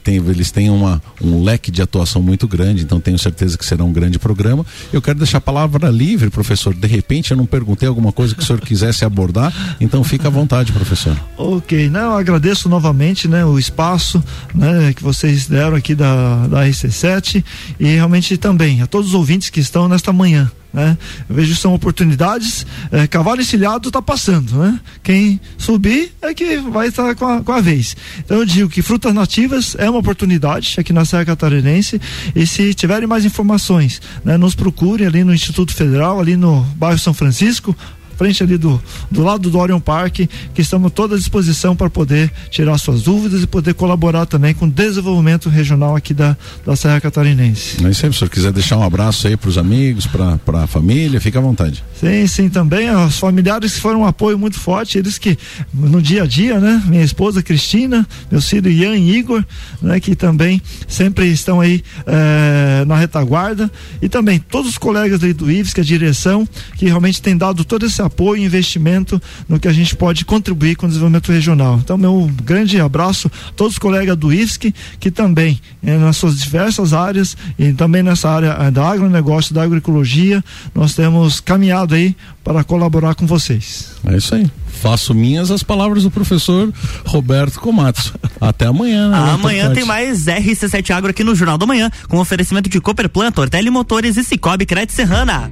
tem, 0.00 0.16
eles 0.16 0.50
têm 0.50 0.68
uma, 0.68 1.02
um 1.22 1.42
leque 1.42 1.70
de 1.70 1.80
atuação 1.80 2.20
muito 2.20 2.46
grande, 2.46 2.82
então 2.82 3.00
tenho 3.00 3.18
certeza 3.18 3.56
que 3.56 3.64
será 3.64 3.82
um 3.82 3.92
grande 3.92 4.18
programa. 4.18 4.66
Eu 4.92 5.00
quero 5.00 5.18
deixar 5.18 5.38
a 5.38 5.40
palavra 5.40 5.88
livre, 5.88 6.28
professor. 6.28 6.74
De 6.74 6.86
repente 6.86 7.30
eu 7.30 7.36
não 7.36 7.46
perguntei 7.46 7.88
alguma 7.88 8.03
coisa 8.12 8.34
que 8.34 8.42
o 8.42 8.44
senhor 8.44 8.60
quisesse 8.60 9.04
abordar, 9.04 9.52
então 9.80 10.02
fica 10.04 10.28
à 10.28 10.30
vontade, 10.30 10.72
professor. 10.72 11.16
Ok, 11.36 11.88
não, 11.90 12.12
eu 12.12 12.16
agradeço 12.16 12.68
novamente 12.68 13.28
né, 13.28 13.44
o 13.44 13.58
espaço 13.58 14.22
né, 14.54 14.92
que 14.94 15.02
vocês 15.02 15.46
deram 15.46 15.76
aqui 15.76 15.94
da, 15.94 16.46
da 16.46 16.66
RC7 16.66 17.44
e 17.78 17.86
realmente 17.94 18.36
também 18.36 18.82
a 18.82 18.86
todos 18.86 19.08
os 19.08 19.14
ouvintes 19.14 19.50
que 19.50 19.60
estão 19.60 19.88
nesta 19.88 20.12
manhã. 20.12 20.50
Né? 20.74 20.98
Eu 21.28 21.36
vejo 21.36 21.54
que 21.54 21.60
são 21.60 21.72
oportunidades. 21.72 22.66
É, 22.90 23.06
cavalo 23.06 23.40
encilhado 23.40 23.88
está 23.88 24.02
passando, 24.02 24.58
né? 24.58 24.80
Quem 25.04 25.40
subir 25.56 26.12
é 26.20 26.34
que 26.34 26.56
vai 26.56 26.88
estar 26.88 27.14
com 27.14 27.26
a, 27.26 27.40
com 27.42 27.52
a 27.52 27.60
vez. 27.60 27.96
Então 28.18 28.38
eu 28.38 28.44
digo 28.44 28.68
que 28.68 28.82
frutas 28.82 29.14
nativas 29.14 29.76
é 29.78 29.88
uma 29.88 30.00
oportunidade 30.00 30.74
aqui 30.76 30.92
na 30.92 31.04
Serra 31.04 31.26
Catarinense. 31.26 32.00
E 32.34 32.44
se 32.44 32.74
tiverem 32.74 33.06
mais 33.06 33.24
informações, 33.24 34.02
né, 34.24 34.36
nos 34.36 34.56
procurem 34.56 35.06
ali 35.06 35.22
no 35.22 35.32
Instituto 35.32 35.72
Federal, 35.72 36.18
ali 36.18 36.36
no 36.36 36.62
bairro 36.76 36.98
São 36.98 37.14
Francisco, 37.14 37.76
frente 38.16 38.42
ali 38.42 38.56
do, 38.56 38.80
do 39.10 39.22
lado 39.22 39.50
do 39.50 39.58
Orion 39.58 39.80
Park, 39.80 40.20
que 40.54 40.60
estamos 40.60 40.92
toda 40.92 41.14
à 41.14 41.18
disposição 41.18 41.76
para 41.76 41.90
poder 41.90 42.32
tirar 42.50 42.76
suas 42.78 43.02
dúvidas 43.02 43.42
e 43.42 43.46
poder 43.46 43.74
colaborar 43.74 44.26
também 44.26 44.54
com 44.54 44.66
o 44.66 44.70
desenvolvimento 44.70 45.48
regional 45.48 45.96
aqui 45.96 46.14
da, 46.14 46.36
da 46.64 46.76
Serra 46.76 47.00
Catarinense. 47.00 47.84
É 47.84 47.90
isso 47.90 48.06
aí, 48.06 48.12
se 48.12 48.28
quiser 48.28 48.52
deixar 48.52 48.76
um 48.76 48.82
abraço 48.82 49.26
aí 49.26 49.36
para 49.36 49.48
os 49.48 49.58
amigos, 49.58 50.06
para 50.06 50.38
a 50.62 50.66
família, 50.66 51.20
fica 51.20 51.38
à 51.38 51.42
vontade. 51.42 51.84
Sim, 51.98 52.26
sim, 52.26 52.48
também 52.48 52.90
os 52.90 53.18
familiares 53.18 53.74
que 53.74 53.80
foram 53.80 54.00
um 54.00 54.06
apoio 54.06 54.38
muito 54.38 54.58
forte, 54.58 54.98
eles 54.98 55.18
que 55.18 55.36
no 55.72 56.00
dia 56.00 56.22
a 56.22 56.26
dia, 56.26 56.58
né? 56.60 56.82
Minha 56.86 57.02
esposa 57.02 57.42
Cristina, 57.42 58.06
meu 58.30 58.40
filho 58.40 58.70
Ian 58.70 58.96
e 58.96 59.16
Igor, 59.16 59.44
né? 59.80 60.00
Que 60.00 60.14
também 60.14 60.60
sempre 60.86 61.26
estão 61.26 61.60
aí 61.60 61.82
eh, 62.06 62.84
na 62.86 62.96
retaguarda 62.96 63.70
e 64.00 64.08
também 64.08 64.38
todos 64.38 64.70
os 64.70 64.78
colegas 64.78 65.22
aí 65.22 65.32
do 65.32 65.50
IVES, 65.50 65.72
que 65.72 65.80
é 65.80 65.82
a 65.82 65.86
direção, 65.86 66.48
que 66.76 66.86
realmente 66.86 67.20
tem 67.20 67.36
dado 67.36 67.64
todo 67.64 67.86
esse 67.86 68.02
apoio 68.04 68.42
e 68.42 68.44
investimento 68.46 69.20
no 69.48 69.58
que 69.58 69.68
a 69.68 69.72
gente 69.72 69.96
pode 69.96 70.24
contribuir 70.24 70.76
com 70.76 70.86
o 70.86 70.88
desenvolvimento 70.88 71.32
regional. 71.32 71.80
Então, 71.82 71.96
meu 71.96 72.30
grande 72.42 72.80
abraço 72.80 73.30
a 73.48 73.52
todos 73.52 73.74
os 73.74 73.78
colegas 73.78 74.16
do 74.16 74.32
IFSC, 74.32 74.74
que 75.00 75.10
também, 75.10 75.60
eh, 75.82 75.96
nas 75.96 76.16
suas 76.16 76.38
diversas 76.40 76.92
áreas, 76.92 77.36
e 77.58 77.72
também 77.72 78.02
nessa 78.02 78.28
área 78.28 78.56
eh, 78.60 78.70
da 78.70 78.88
agronegócio, 78.88 79.54
da 79.54 79.62
agroecologia, 79.62 80.44
nós 80.74 80.94
temos 80.94 81.40
caminhado 81.40 81.94
aí 81.94 82.16
para 82.42 82.62
colaborar 82.62 83.14
com 83.14 83.26
vocês. 83.26 83.92
É 84.06 84.16
isso 84.16 84.34
aí. 84.34 84.50
Faço 84.66 85.14
minhas 85.14 85.50
as 85.50 85.62
palavras 85.62 86.02
do 86.02 86.10
professor 86.10 86.70
Roberto 87.06 87.58
Comatsu. 87.58 88.14
Até 88.40 88.66
amanhã, 88.66 89.08
né? 89.08 89.16
Amanhã 89.16 89.72
tem 89.72 89.84
mais 89.84 90.26
RC7 90.26 90.90
Agro 90.90 91.10
aqui 91.10 91.24
no 91.24 91.34
Jornal 91.34 91.56
da 91.56 91.64
Manhã, 91.64 91.90
com 92.08 92.18
oferecimento 92.18 92.68
de 92.68 92.80
Cooper 92.80 93.08
Plant, 93.08 93.38
Ortelli 93.38 93.70
Motores 93.70 94.16
e 94.16 94.24
Cicobi 94.24 94.66
Crédito 94.66 94.92
Serrana. 94.92 95.50